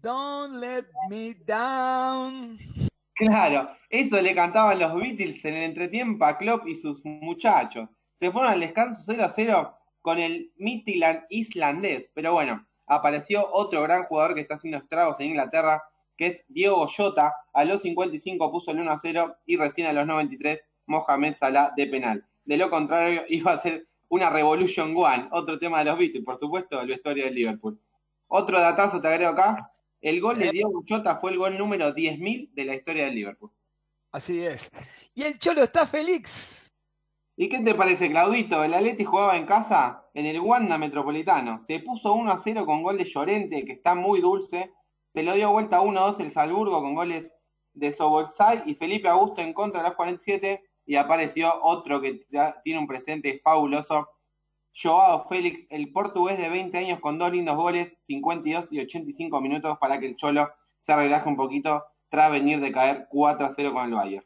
[0.00, 2.56] Don't let me down.
[3.14, 7.88] Claro, eso le cantaban los Beatles en el entretiempo a Klopp y sus muchachos.
[8.14, 13.82] Se fueron al descanso 0 a 0 con el Midtjylland islandés, pero bueno, apareció otro
[13.82, 15.82] gran jugador que está haciendo estragos en Inglaterra,
[16.16, 17.34] que es Diego Jota.
[17.52, 21.72] A los 55 puso el 1 a 0 y recién a los 93 Mohamed Salah
[21.76, 22.24] de penal.
[22.44, 26.38] De lo contrario, iba a ser una Revolution One, otro tema de los Beatles, por
[26.38, 27.80] supuesto, el vestuario del Liverpool.
[28.28, 29.72] Otro datazo te agrego acá.
[30.00, 33.50] El gol de Diego Jota fue el gol número 10.000 de la historia del Liverpool.
[34.12, 34.70] Así es.
[35.14, 36.68] Y el Cholo está feliz.
[37.36, 38.64] ¿Y qué te parece, Claudito?
[38.64, 41.60] El Atleti jugaba en casa en el Wanda Metropolitano.
[41.60, 44.72] Se puso 1 a 0 con gol de Llorente, que está muy dulce.
[45.14, 47.30] Se lo dio vuelta 1 a 2 el Salzburgo con goles
[47.74, 50.64] de Sobolzai y Felipe Augusto en contra de los 47.
[50.86, 52.26] Y apareció otro que
[52.64, 54.08] tiene un presente fabuloso.
[54.80, 59.76] Joao Félix, el portugués de 20 años con dos lindos goles, 52 y 85 minutos
[59.80, 60.48] para que el Cholo
[60.78, 64.24] se relaje un poquito tras venir de caer 4 a 0 con el Bayern.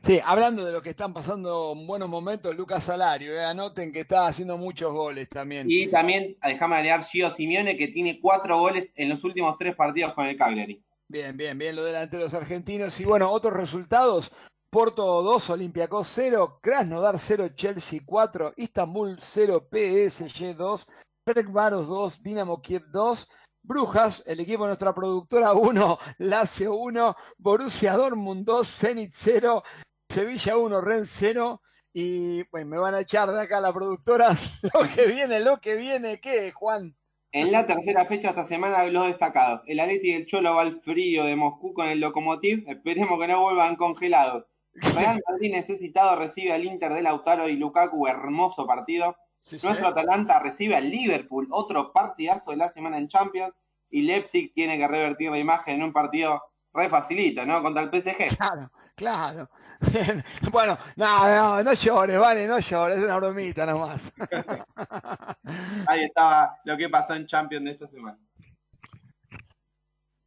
[0.00, 4.00] Sí, hablando de lo que están pasando en buenos momentos, Lucas Salario, eh, anoten que
[4.00, 5.66] está haciendo muchos goles también.
[5.70, 10.14] Y también, déjame agregar, Gio Simeone, que tiene cuatro goles en los últimos tres partidos
[10.14, 10.82] con el Cagliari.
[11.08, 13.00] Bien, bien, bien, lo delante de los argentinos.
[13.00, 14.32] Y bueno, otros resultados.
[14.76, 20.86] Porto 2, Olympiacos 0, Krasnodar 0, Chelsea 4, Istanbul 0, PSG 2,
[21.24, 23.26] Ferencváros 2, Dinamo Kiev 2,
[23.62, 29.62] Brujas, el equipo de nuestra productora 1, Lazio 1, Borussia Dortmund 2, Zenit 0,
[30.10, 31.62] Sevilla 1, Rennes 0.
[31.94, 34.28] Y pues me van a echar de acá la productora
[34.74, 36.94] lo que viene, lo que viene, ¿qué, Juan?
[37.32, 39.62] En la tercera fecha esta semana los destacados.
[39.66, 42.68] El Atleti del Cholo va al frío de Moscú con el Lokomotiv.
[42.68, 44.44] Esperemos que no vuelvan congelados.
[44.94, 49.16] Real Madrid necesitado recibe al Inter de Lautaro y Lukaku, hermoso partido.
[49.62, 53.54] Nuestro Atalanta recibe al Liverpool, otro partidazo de la semana en Champions.
[53.90, 56.42] Y Leipzig tiene que revertir la imagen en un partido
[56.76, 57.62] re facilito, ¿no?
[57.62, 58.36] Contra el PSG.
[58.36, 59.48] Claro, claro.
[60.52, 64.12] bueno, no, no, no llores, vale, no llores, es una bromita nomás.
[65.86, 68.18] Ahí estaba lo que pasó en Champions de esta semana.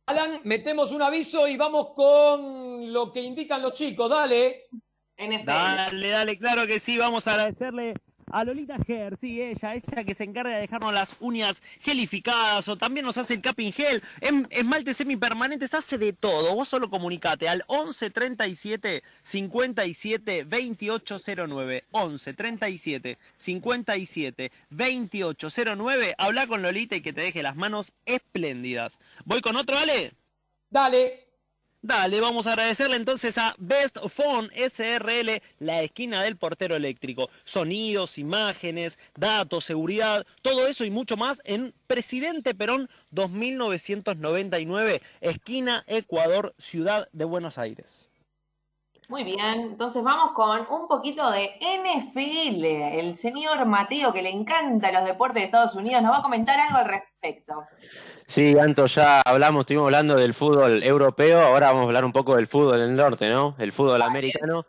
[0.09, 4.65] Alan, metemos un aviso y vamos con lo que indican los chicos, dale.
[5.45, 7.93] Dale, dale, claro que sí, vamos a agradecerle
[8.31, 12.77] a Lolita Ger, sí, ella, ella que se encarga de dejarnos las uñas gelificadas o
[12.77, 16.55] también nos hace el capping gel, en esmaltes semipermanentes, hace de todo.
[16.55, 21.85] Vos solo comunicate al 11 37 57 2809.
[21.91, 26.15] 11 37 57 2809.
[26.17, 28.99] Habla con Lolita y que te deje las manos espléndidas.
[29.25, 30.13] ¿Voy con otro, Ale?
[30.69, 31.28] Dale.
[31.81, 37.29] Dale, vamos a agradecerle entonces a Best Phone SRL, la esquina del portero eléctrico.
[37.45, 46.53] Sonidos, imágenes, datos, seguridad, todo eso y mucho más en Presidente Perón 2999, esquina Ecuador,
[46.57, 48.08] Ciudad de Buenos Aires.
[49.09, 52.63] Muy bien, entonces vamos con un poquito de NFL.
[52.99, 56.59] El señor Mateo, que le encanta los deportes de Estados Unidos, nos va a comentar
[56.59, 57.63] algo al respecto.
[58.27, 62.35] Sí, Anto, ya hablamos, estuvimos hablando del fútbol europeo, ahora vamos a hablar un poco
[62.35, 63.55] del fútbol del norte, ¿no?
[63.57, 64.67] El fútbol americano.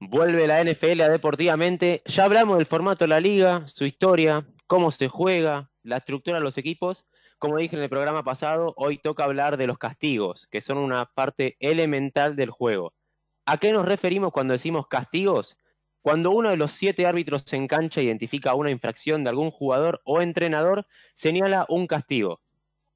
[0.00, 2.02] Vuelve la NFL a deportivamente.
[2.06, 6.44] Ya hablamos del formato de la liga, su historia, cómo se juega, la estructura de
[6.44, 7.04] los equipos.
[7.38, 11.04] Como dije en el programa pasado, hoy toca hablar de los castigos, que son una
[11.14, 12.94] parte elemental del juego.
[13.44, 15.56] ¿A qué nos referimos cuando decimos castigos?
[16.00, 20.20] Cuando uno de los siete árbitros en cancha identifica una infracción de algún jugador o
[20.22, 22.40] entrenador, señala un castigo.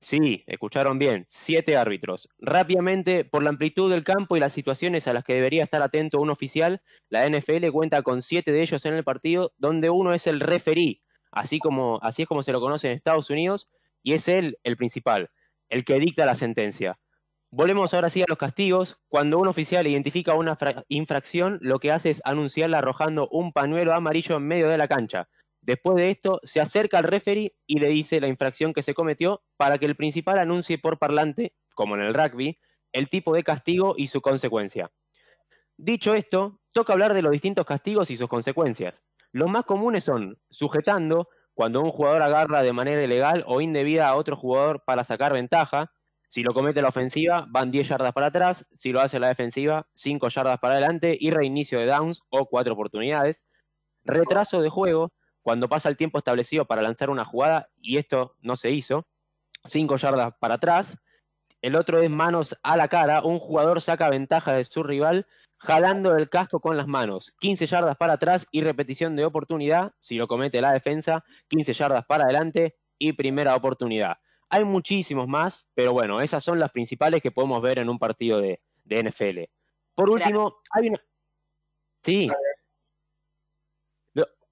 [0.00, 2.28] Sí, escucharon bien, siete árbitros.
[2.38, 6.20] Rápidamente, por la amplitud del campo y las situaciones a las que debería estar atento
[6.20, 10.28] un oficial, la NFL cuenta con siete de ellos en el partido, donde uno es
[10.28, 11.02] el referí,
[11.32, 13.68] así, como, así es como se lo conoce en Estados Unidos,
[14.04, 15.30] y es él el principal,
[15.68, 17.00] el que dicta la sentencia.
[17.50, 18.98] Volvemos ahora sí a los castigos.
[19.08, 20.58] Cuando un oficial identifica una
[20.88, 25.28] infracción, lo que hace es anunciarla arrojando un pañuelo amarillo en medio de la cancha.
[25.60, 29.42] Después de esto, se acerca al referee y le dice la infracción que se cometió
[29.56, 32.58] para que el principal anuncie por parlante, como en el rugby,
[32.92, 34.90] el tipo de castigo y su consecuencia.
[35.76, 39.02] Dicho esto, toca hablar de los distintos castigos y sus consecuencias.
[39.32, 44.16] Los más comunes son sujetando, cuando un jugador agarra de manera ilegal o indebida a
[44.16, 45.90] otro jugador para sacar ventaja.
[46.28, 48.66] Si lo comete la ofensiva, van 10 yardas para atrás.
[48.76, 52.72] Si lo hace la defensiva, 5 yardas para adelante y reinicio de downs o 4
[52.72, 53.44] oportunidades.
[54.04, 55.12] Retraso de juego,
[55.42, 59.06] cuando pasa el tiempo establecido para lanzar una jugada y esto no se hizo,
[59.68, 60.98] cinco yardas para atrás.
[61.62, 65.26] El otro es manos a la cara, un jugador saca ventaja de su rival
[65.58, 70.16] jalando el casco con las manos, 15 yardas para atrás y repetición de oportunidad, si
[70.16, 74.18] lo comete la defensa, 15 yardas para adelante y primera oportunidad.
[74.48, 78.40] Hay muchísimos más, pero bueno, esas son las principales que podemos ver en un partido
[78.40, 79.50] de, de NFL.
[79.94, 80.98] Por último, hay una...
[82.02, 82.28] Sí.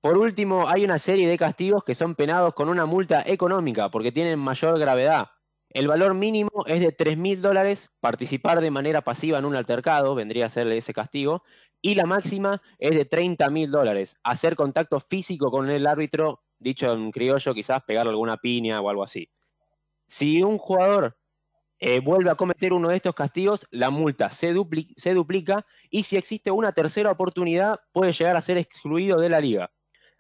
[0.01, 4.13] Por último, hay una serie de castigos que son penados con una multa económica porque
[4.13, 5.29] tienen mayor gravedad.
[5.71, 10.15] El valor mínimo es de 3 mil dólares, participar de manera pasiva en un altercado,
[10.15, 11.43] vendría a ser ese castigo,
[11.81, 16.93] y la máxima es de 30 mil dólares, hacer contacto físico con el árbitro, dicho
[16.93, 19.31] en criollo, quizás pegarle alguna piña o algo así.
[20.07, 21.17] Si un jugador
[21.79, 26.05] eh, vuelve a cometer uno de estos castigos, la multa se, dupli- se duplica y
[26.05, 29.71] si existe una tercera oportunidad puede llegar a ser excluido de la liga.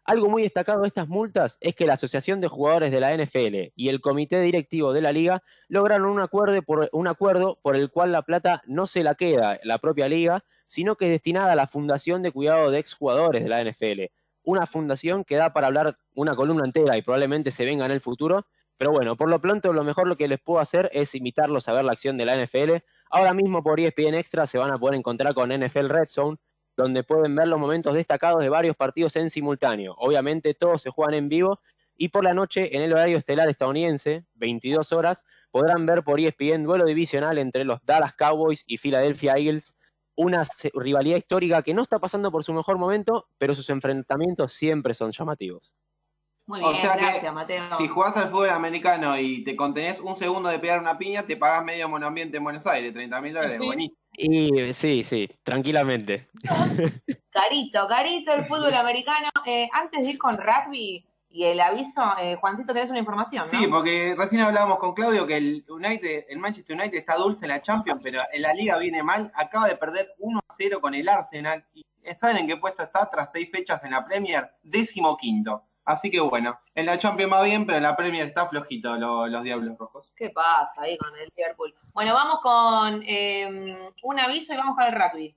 [0.06, 3.73] Algo muy destacado de estas multas es que la Asociación de Jugadores de la NFL
[3.74, 7.90] y el Comité Directivo de la Liga lograron un acuerdo, por, un acuerdo por el
[7.90, 11.56] cual la plata no se la queda la propia liga, sino que es destinada a
[11.56, 14.12] la Fundación de Cuidado de Exjugadores de la NFL.
[14.43, 18.02] Una fundación que da para hablar una columna entera y probablemente se venga en el
[18.02, 21.68] futuro, pero bueno, por lo pronto lo mejor lo que les puedo hacer es invitarlos
[21.68, 22.82] a ver la acción de la NFL.
[23.10, 26.38] Ahora mismo por ESPN Extra se van a poder encontrar con NFL Red Zone,
[26.76, 29.94] donde pueden ver los momentos destacados de varios partidos en simultáneo.
[29.98, 31.60] Obviamente todos se juegan en vivo
[31.96, 36.64] y por la noche en el horario estelar estadounidense, 22 horas, podrán ver por ESPN
[36.64, 39.74] duelo divisional entre los Dallas Cowboys y Philadelphia Eagles,
[40.16, 44.94] una rivalidad histórica que no está pasando por su mejor momento, pero sus enfrentamientos siempre
[44.94, 45.74] son llamativos.
[46.46, 47.64] Muy O bien, sea que gracias, Mateo.
[47.78, 51.36] Si jugás al fútbol americano y te contenés un segundo de pegar una piña, te
[51.36, 53.56] pagás medio monoambiente en Buenos Aires, 30 mil dólares.
[53.58, 53.66] Sí.
[53.66, 53.98] Buenísimo.
[54.16, 56.28] Y sí, sí, tranquilamente.
[57.30, 59.28] Carito, carito el fútbol americano.
[59.44, 63.58] Eh, antes de ir con rugby y el aviso, eh, Juancito, tenés una información, ¿no?
[63.58, 67.48] Sí, porque recién hablábamos con Claudio que el United, el Manchester United está dulce en
[67.48, 69.32] la Champions, pero en la liga viene mal.
[69.34, 71.64] Acaba de perder 1 a 0 con el Arsenal.
[71.74, 71.84] Y
[72.14, 74.48] ¿Saben en qué puesto está tras seis fechas en la Premier?
[74.62, 75.64] Décimo quinto.
[75.85, 79.27] Así que bueno, en la Champions va bien, pero en la Premier está flojito lo-
[79.27, 80.15] los Diablos Rojos.
[80.16, 81.74] ¿Qué pasa ahí con el Liverpool?
[81.93, 85.36] Bueno, vamos con eh, un aviso y vamos con el rugby.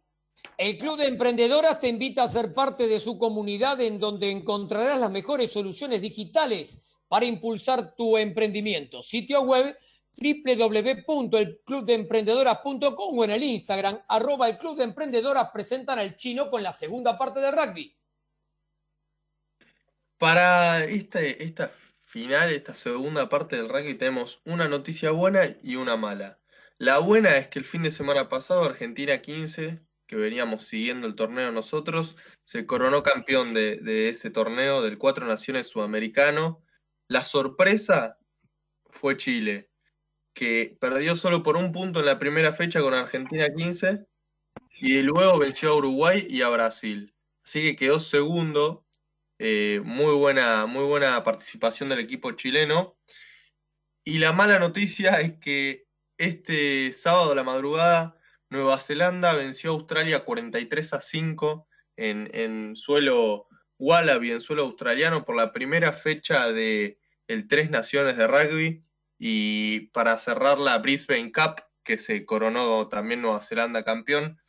[0.57, 4.99] El Club de Emprendedoras te invita a ser parte de su comunidad en donde encontrarás
[4.99, 9.01] las mejores soluciones digitales para impulsar tu emprendimiento.
[9.01, 9.75] Sitio web
[10.19, 16.73] www.elclubdeemprendedoras.com o en el Instagram arroba el Club de Emprendedoras presentan al chino con la
[16.73, 17.91] segunda parte del rugby.
[20.17, 21.71] Para este, esta
[22.03, 26.39] final, esta segunda parte del rugby, tenemos una noticia buena y una mala.
[26.79, 31.15] La buena es que el fin de semana pasado, Argentina 15, que veníamos siguiendo el
[31.15, 36.63] torneo nosotros, se coronó campeón de, de ese torneo del Cuatro Naciones Sudamericano.
[37.07, 38.17] La sorpresa
[38.89, 39.69] fue Chile,
[40.33, 44.05] que perdió solo por un punto en la primera fecha con Argentina 15
[44.79, 47.13] y luego venció a Uruguay y a Brasil.
[47.43, 48.86] Así que quedó segundo
[49.39, 52.97] eh, muy buena, muy buena participación del equipo chileno.
[54.03, 55.87] Y la mala noticia es que
[56.17, 58.17] este sábado a la madrugada
[58.49, 63.47] Nueva Zelanda venció a Australia 43 a 5 en, en suelo
[63.77, 66.99] Wallaby, en suelo australiano, por la primera fecha de
[67.49, 68.83] Tres Naciones de rugby.
[69.19, 74.39] Y para cerrar la Brisbane Cup, que se coronó también Nueva Zelanda campeón.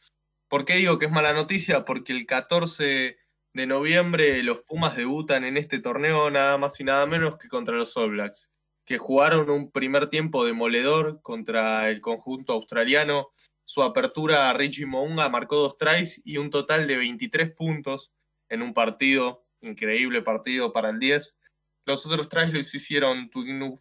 [0.48, 1.84] ¿Por qué digo que es mala noticia?
[1.84, 3.18] Porque el 14
[3.58, 7.74] de noviembre los Pumas debutan en este torneo nada más y nada menos que contra
[7.74, 8.52] los All Blacks,
[8.84, 13.30] que jugaron un primer tiempo demoledor contra el conjunto australiano.
[13.64, 18.12] Su apertura, Richie Mounga marcó dos tries y un total de 23 puntos
[18.48, 21.40] en un partido, increíble partido para el 10.
[21.84, 23.74] Los otros tries los hicieron Tuinu,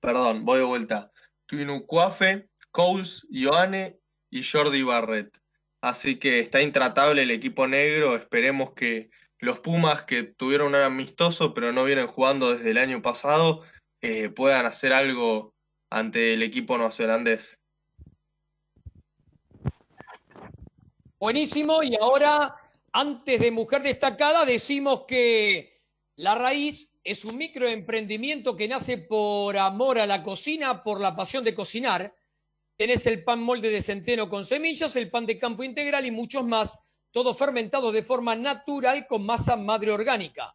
[0.00, 1.12] perdón, voy de vuelta,
[1.46, 5.40] Tuinu Cuafe, Coles, Ioane y Jordi Barrett.
[5.80, 8.16] Así que está intratable el equipo negro.
[8.16, 13.00] Esperemos que los Pumas, que tuvieron un amistoso, pero no vienen jugando desde el año
[13.02, 13.62] pasado,
[14.00, 15.54] eh, puedan hacer algo
[15.90, 17.58] ante el equipo neozelandés.
[21.20, 22.54] Buenísimo, y ahora,
[22.92, 25.82] antes de Mujer Destacada, decimos que
[26.16, 31.42] La Raíz es un microemprendimiento que nace por amor a la cocina, por la pasión
[31.42, 32.14] de cocinar.
[32.78, 36.44] Tenés el pan molde de centeno con semillas, el pan de campo integral y muchos
[36.44, 36.78] más,
[37.10, 40.54] todos fermentados de forma natural con masa madre orgánica.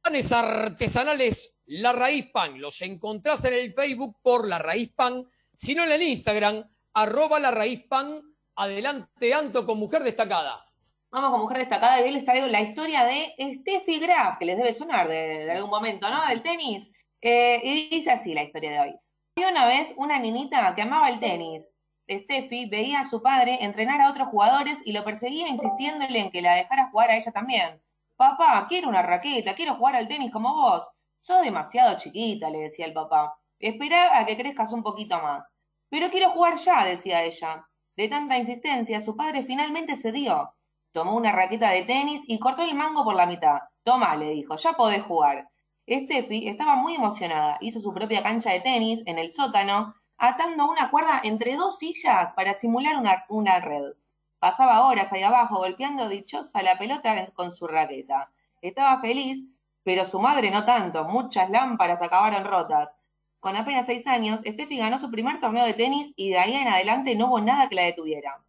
[0.00, 5.26] Panes artesanales La Raíz Pan, los encontrás en el Facebook por La Raíz Pan,
[5.58, 6.64] sino en el Instagram,
[6.94, 8.22] arroba La Raíz Pan.
[8.56, 10.64] Adelante, Anto, con Mujer Destacada.
[11.10, 14.56] Vamos con Mujer Destacada y hoy les traigo la historia de Steffi Graf, que les
[14.56, 16.26] debe sonar de, algún momento, ¿no?
[16.28, 16.90] Del tenis.
[17.20, 18.94] Eh, y dice así la historia de hoy.
[19.38, 21.72] Había una vez una niñita que amaba el tenis
[22.10, 26.42] Steffi veía a su padre entrenar a otros jugadores y lo perseguía insistiéndole en que
[26.42, 27.80] la dejara jugar a ella también.
[28.16, 30.90] Papá, quiero una raqueta, quiero jugar al tenis como vos.
[31.20, 33.38] Sos demasiado chiquita, le decía el papá.
[33.60, 35.46] Espera a que crezcas un poquito más.
[35.88, 37.64] Pero quiero jugar ya, decía ella.
[37.96, 40.52] De tanta insistencia, su padre finalmente cedió.
[40.90, 43.60] Tomó una raqueta de tenis y cortó el mango por la mitad.
[43.84, 45.46] Toma, le dijo, ya podés jugar.
[45.90, 47.56] Steffi estaba muy emocionada.
[47.60, 52.32] Hizo su propia cancha de tenis en el sótano, atando una cuerda entre dos sillas
[52.34, 52.96] para simular
[53.28, 53.94] una, red.
[54.38, 58.30] Pasaba horas ahí abajo golpeando dichosa la pelota con su raqueta.
[58.60, 59.44] Estaba feliz,
[59.82, 61.04] pero su madre no tanto.
[61.04, 62.94] Muchas lámparas acabaron rotas.
[63.40, 66.68] Con apenas seis años, Steffi ganó su primer torneo de tenis y de ahí en
[66.68, 68.42] adelante no hubo nada que la detuviera.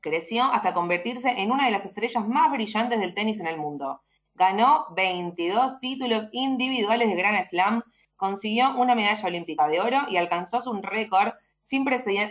[0.00, 4.00] Creció hasta convertirse en una de las estrellas más brillantes del tenis en el mundo.
[4.40, 7.82] Ganó 22 títulos individuales de Grand Slam,
[8.16, 11.84] consiguió una medalla olímpica de oro y alcanzó un récord sin,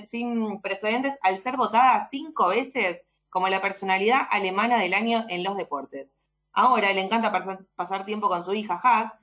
[0.07, 5.55] sin precedentes al ser votada cinco veces como la personalidad alemana del año en los
[5.55, 6.15] deportes.
[6.51, 7.31] Ahora le encanta
[7.75, 9.13] pasar tiempo con su hija Haas,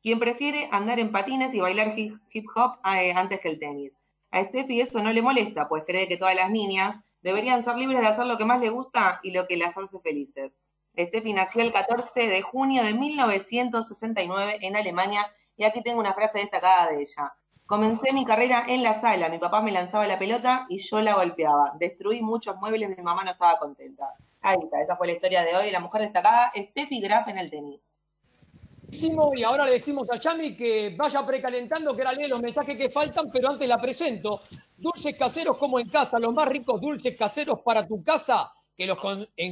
[0.00, 3.98] quien prefiere andar en patines y bailar hip hop eh, antes que el tenis.
[4.30, 8.00] A Steffi eso no le molesta, pues cree que todas las niñas deberían ser libres
[8.00, 10.58] de hacer lo que más les gusta y lo que las hace felices.
[10.98, 15.26] Steffi nació el 14 de junio de 1969 en Alemania
[15.56, 17.32] y aquí tengo una frase destacada de ella.
[17.66, 21.14] Comencé mi carrera en la sala, mi papá me lanzaba la pelota y yo la
[21.14, 21.72] golpeaba.
[21.78, 24.14] Destruí muchos muebles, mi mamá no estaba contenta.
[24.40, 25.70] Ahí está, esa fue la historia de hoy.
[25.70, 28.00] La mujer destacada, Steffi Graf en el tenis.
[29.36, 32.90] Y ahora le decimos a Yami que vaya precalentando, que ahora lee los mensajes que
[32.90, 34.40] faltan, pero antes la presento.
[34.76, 38.50] Dulces caseros como en casa, los más ricos dulces caseros para tu casa,
[38.80, 38.98] que los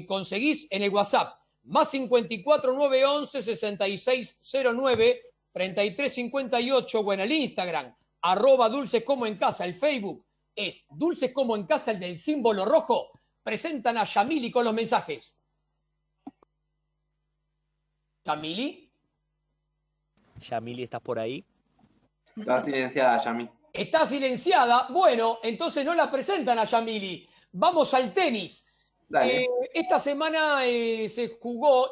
[0.06, 1.38] conseguís en el WhatsApp.
[1.64, 5.22] Más 54 911 6609
[5.52, 9.66] 3358 o en el Instagram, arroba dulces como en casa.
[9.66, 10.24] El Facebook
[10.56, 13.10] es dulces como en casa, el del símbolo rojo.
[13.42, 15.38] Presentan a Yamili con los mensajes.
[18.24, 18.90] Yamili.
[20.36, 21.44] Yamili, ¿estás por ahí?
[22.34, 23.50] Está silenciada, Yamili.
[23.74, 24.86] Está silenciada.
[24.88, 27.28] Bueno, entonces no la presentan a Yamili.
[27.52, 28.64] Vamos al tenis.
[29.22, 31.90] Eh, esta semana eh, se jugó,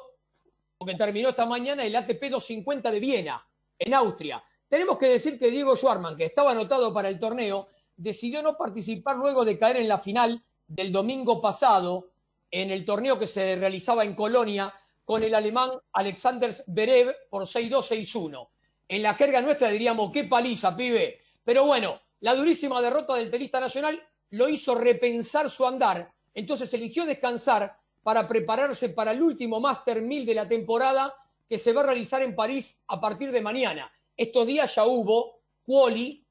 [0.77, 3.49] porque terminó esta mañana, el ATP 250 de Viena,
[3.79, 4.43] en Austria.
[4.69, 9.17] Tenemos que decir que Diego Schwarman, que estaba anotado para el torneo, decidió no participar
[9.17, 12.11] luego de caer en la final del domingo pasado
[12.51, 14.73] en el torneo que se realizaba en Colonia
[15.05, 18.49] con el alemán Alexander Berev por 6-2-6-1.
[18.89, 21.21] En la jerga nuestra diríamos, qué paliza, pibe.
[21.45, 26.13] Pero bueno, la durísima derrota del tenista nacional lo hizo repensar su andar.
[26.37, 31.15] Entonces eligió descansar para prepararse para el último Master 1000 de la temporada
[31.49, 33.91] que se va a realizar en París a partir de mañana.
[34.15, 36.25] Estos días ya hubo Cuoli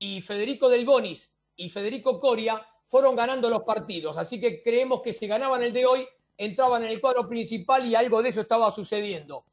[0.00, 4.16] y Federico Del Bonis y Federico Coria fueron ganando los partidos.
[4.16, 6.06] Así que creemos que si ganaban el de hoy,
[6.36, 9.44] entraban en el cuadro principal y algo de eso estaba sucediendo.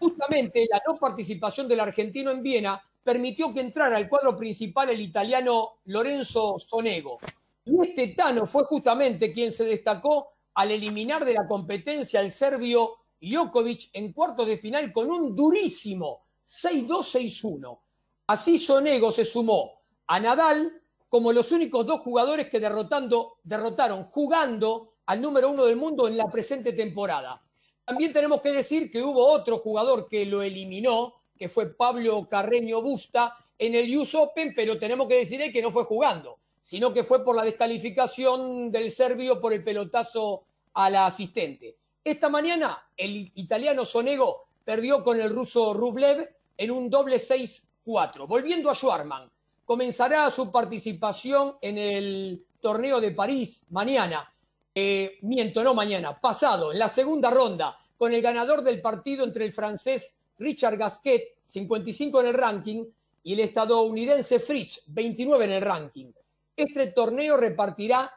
[0.00, 5.00] Justamente la no participación del argentino en Viena permitió que entrara al cuadro principal el
[5.00, 7.20] italiano Lorenzo Sonego.
[7.64, 12.96] Y este Tano fue justamente quien se destacó al eliminar de la competencia al serbio
[13.20, 17.78] Jokovic en cuartos de final con un durísimo 6-2-6-1.
[18.26, 24.94] Así Sonego se sumó a Nadal como los únicos dos jugadores que derrotando, derrotaron jugando
[25.06, 27.40] al número uno del mundo en la presente temporada.
[27.84, 32.82] También tenemos que decir que hubo otro jugador que lo eliminó, que fue Pablo Carreño
[32.82, 37.04] Busta, en el US Open, pero tenemos que decir que no fue jugando, sino que
[37.04, 41.76] fue por la descalificación del serbio por el pelotazo a la asistente.
[42.02, 48.26] Esta mañana el italiano Sonego perdió con el ruso Rublev en un doble 6-4.
[48.26, 49.30] Volviendo a Schwarman,
[49.64, 54.34] comenzará su participación en el torneo de París mañana
[54.74, 59.44] eh, miento, no mañana, pasado, en la segunda ronda, con el ganador del partido entre
[59.44, 62.84] el francés Richard Gasquet, 55 en el ranking,
[63.22, 66.12] y el estadounidense Fritz, 29 en el ranking.
[66.56, 68.10] Este torneo repartirá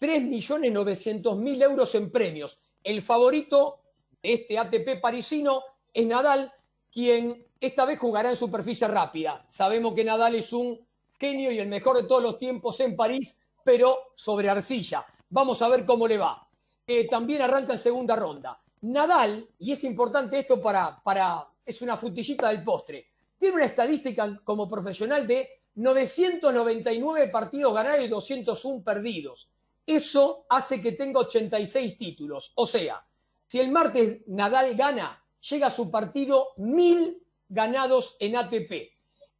[0.00, 2.60] 3.900.000 euros en premios.
[2.82, 3.80] El favorito
[4.22, 6.52] de este ATP parisino es Nadal,
[6.92, 9.44] quien esta vez jugará en superficie rápida.
[9.48, 10.86] Sabemos que Nadal es un
[11.18, 15.04] genio y el mejor de todos los tiempos en París, pero sobre arcilla.
[15.30, 16.48] Vamos a ver cómo le va.
[16.86, 18.60] Eh, también arranca en segunda ronda.
[18.82, 23.06] Nadal, y es importante esto para, para, es una frutillita del postre,
[23.38, 29.50] tiene una estadística como profesional de 999 partidos ganados y 201 perdidos.
[29.86, 32.52] Eso hace que tenga 86 títulos.
[32.54, 33.04] O sea,
[33.46, 38.72] si el martes Nadal gana, llega a su partido 1000 ganados en ATP.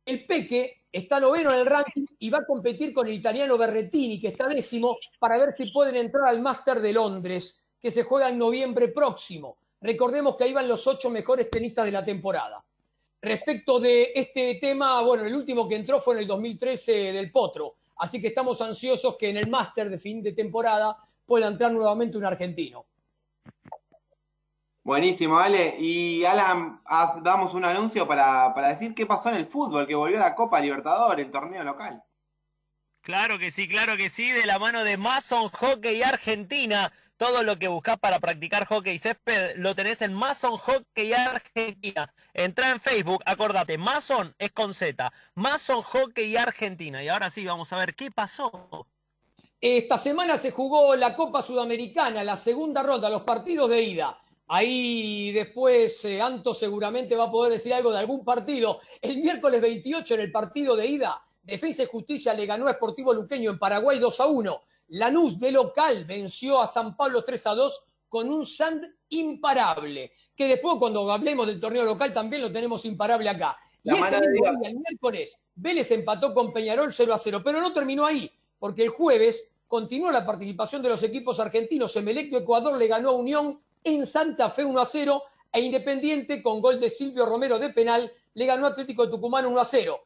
[0.04, 4.20] El Peque está noveno en el ranking y va a competir con el italiano Berrettini,
[4.20, 8.28] que está décimo, para ver si pueden entrar al Máster de Londres, que se juega
[8.28, 9.56] en noviembre próximo.
[9.80, 12.64] Recordemos que ahí van los ocho mejores tenistas de la temporada.
[13.24, 17.76] Respecto de este tema, bueno, el último que entró fue en el 2013 del Potro,
[17.98, 22.18] así que estamos ansiosos que en el Máster de fin de temporada pueda entrar nuevamente
[22.18, 22.84] un argentino.
[24.82, 25.76] Buenísimo, Ale.
[25.78, 29.94] Y Alan, haz- damos un anuncio para, para decir qué pasó en el fútbol, que
[29.94, 32.02] volvió la Copa Libertadores, el torneo local.
[33.00, 36.92] Claro que sí, claro que sí, de la mano de Mason Hockey Argentina.
[37.24, 42.12] Todo lo que buscas para practicar hockey césped lo tenés en Mason Hockey Argentina.
[42.34, 47.02] Entra en Facebook, acordate, Mason es con Z, Mason Hockey Argentina.
[47.02, 48.86] Y ahora sí, vamos a ver qué pasó.
[49.58, 54.18] Esta semana se jugó la Copa Sudamericana, la segunda ronda, los partidos de ida.
[54.48, 58.80] Ahí después eh, Anto seguramente va a poder decir algo de algún partido.
[59.00, 63.14] El miércoles 28 en el partido de ida, Defensa y Justicia le ganó a Sportivo
[63.14, 64.60] Luqueño en Paraguay 2 a 1.
[64.88, 70.46] Lanús de local venció a San Pablo 3 a 2 con un Sand imparable, que
[70.46, 73.56] después cuando hablemos del torneo local también lo tenemos imparable acá.
[73.82, 77.18] Y La ese mano de mismo día, el miércoles, Vélez empató con Peñarol 0 a
[77.18, 81.96] 0, pero no terminó ahí, porque el jueves continuó la participación de los equipos argentinos.
[81.96, 86.42] Emelec de Ecuador le ganó a Unión en Santa Fe 1 a 0 e Independiente
[86.42, 89.64] con gol de Silvio Romero de penal le ganó a Atlético de Tucumán 1 a
[89.64, 90.00] 0.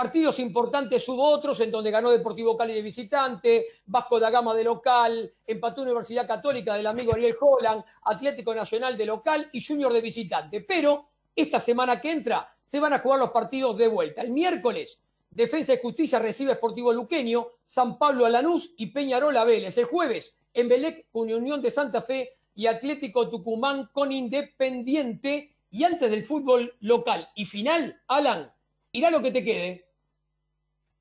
[0.00, 4.64] Partidos importantes hubo otros en donde ganó Deportivo Cali de visitante, Vasco da Gama de
[4.64, 10.00] local, empató Universidad Católica del amigo Ariel Holland, Atlético Nacional de local y Junior de
[10.00, 10.62] visitante.
[10.62, 14.22] Pero esta semana que entra se van a jugar los partidos de vuelta.
[14.22, 19.36] El miércoles, Defensa y Justicia recibe a Sportivo Luqueño, San Pablo a Lanús y Peñarol
[19.36, 19.76] a Vélez.
[19.76, 25.56] El jueves, Embelec con Unión de Santa Fe y Atlético Tucumán con Independiente.
[25.70, 28.50] Y antes del fútbol local y final, Alan,
[28.92, 29.89] irá lo que te quede.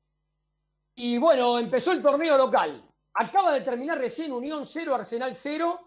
[0.95, 2.83] Y bueno, empezó el torneo local.
[3.13, 5.79] Acaba de terminar recién Unión 0, Arsenal 0.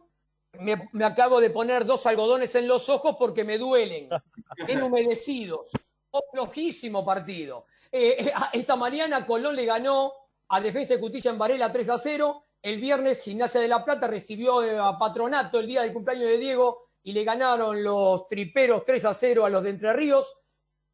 [0.60, 4.08] Me, me acabo de poner dos algodones en los ojos porque me duelen.
[4.68, 5.68] Enhumedecidos.
[6.12, 7.66] Un flojísimo partido.
[7.92, 10.12] Eh, eh, esta mañana Colón le ganó
[10.48, 12.44] a Defensa y Justicia en Varela 3 a 0.
[12.62, 16.38] El viernes Gimnasia de la Plata recibió eh, a Patronato el día del cumpleaños de
[16.38, 20.34] Diego y le ganaron los triperos 3 a 0 a los de Entre Ríos.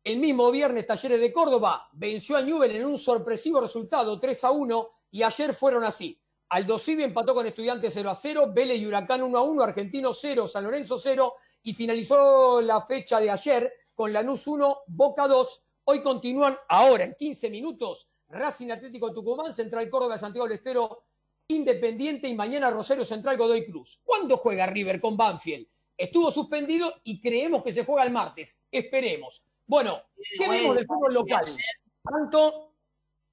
[0.02, 4.50] El mismo viernes, Talleres de Córdoba venció a Newell en un sorpresivo resultado 3 a
[4.52, 6.18] 1 y ayer fueron así.
[6.48, 10.12] Aldo Civi empató con Estudiantes 0 a 0, Vélez y Huracán 1 a 1, Argentino
[10.12, 15.65] 0, San Lorenzo 0 y finalizó la fecha de ayer con Lanús 1, Boca 2.
[15.88, 21.04] Hoy continúan ahora en 15 minutos Racing Atlético Tucumán, Central Córdoba, Santiago del Estero,
[21.46, 24.00] Independiente y mañana Rosario Central Godoy Cruz.
[24.02, 25.68] ¿Cuándo juega River con Banfield?
[25.96, 28.60] Estuvo suspendido y creemos que se juega el martes.
[28.68, 29.44] Esperemos.
[29.64, 30.00] Bueno,
[30.36, 31.56] ¿qué Bueno, vemos del fútbol local?
[32.02, 32.72] Tanto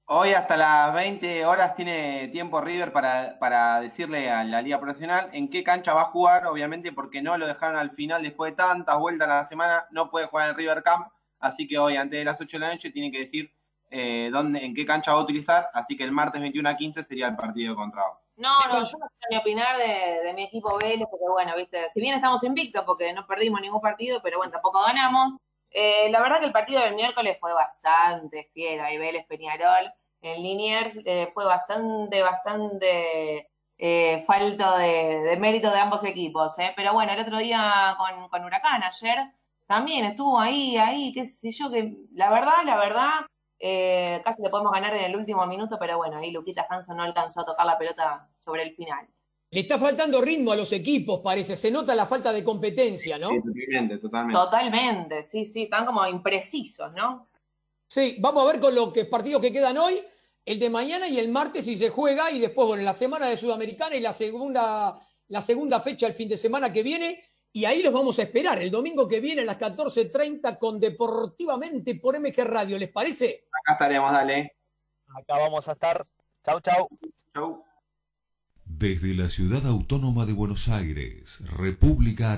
[0.06, 5.30] Hoy hasta las 20 horas tiene tiempo River para, para decirle a la Liga Profesional
[5.32, 8.56] en qué cancha va a jugar, obviamente porque no lo dejaron al final después de
[8.56, 11.08] tantas vueltas a la semana, no puede jugar en el River Camp,
[11.44, 13.52] así que hoy antes de las 8 de la noche tiene que decir
[13.90, 17.04] eh, dónde, en qué cancha va a utilizar, así que el martes 21 a 15
[17.04, 18.02] sería el partido contra
[18.36, 21.88] No, no, yo no quiero ni opinar de, de mi equipo Vélez, porque bueno, viste,
[21.90, 25.36] si bien estamos invictos porque no perdimos ningún partido, pero bueno, tampoco ganamos.
[25.70, 29.92] Eh, la verdad que el partido del miércoles fue bastante fiero, ahí Vélez Peñarol.
[30.22, 36.72] En Liniers eh, fue bastante, bastante eh, falto de, de mérito de ambos equipos, ¿eh?
[36.76, 39.18] Pero bueno, el otro día con, con Huracán, ayer,
[39.66, 43.10] también estuvo ahí, ahí, qué sé yo, que la verdad, la verdad,
[43.58, 47.02] eh, casi le podemos ganar en el último minuto, pero bueno, ahí Luquita Hanson no
[47.02, 49.06] alcanzó a tocar la pelota sobre el final.
[49.50, 51.56] le está faltando ritmo a los equipos, parece.
[51.56, 53.28] Se nota la falta de competencia, ¿no?
[53.28, 54.40] Sí, totalmente, totalmente.
[54.40, 57.28] Totalmente, sí, sí, están como imprecisos, ¿no?
[57.86, 60.00] Sí, vamos a ver con los que, partidos que quedan hoy,
[60.44, 63.28] el de mañana y el martes si se juega, y después, bueno, en la semana
[63.28, 67.22] de Sudamericana y la segunda la segunda fecha el fin de semana que viene
[67.56, 71.94] y ahí los vamos a esperar el domingo que viene a las 14.30 con Deportivamente
[71.94, 72.76] por MG Radio.
[72.76, 73.44] ¿Les parece?
[73.62, 74.56] Acá estaremos, dale.
[75.06, 76.04] Acá vamos a estar.
[76.44, 76.88] Chau, chau.
[77.32, 77.64] Chau.
[78.64, 82.32] Desde la ciudad autónoma de Buenos Aires, República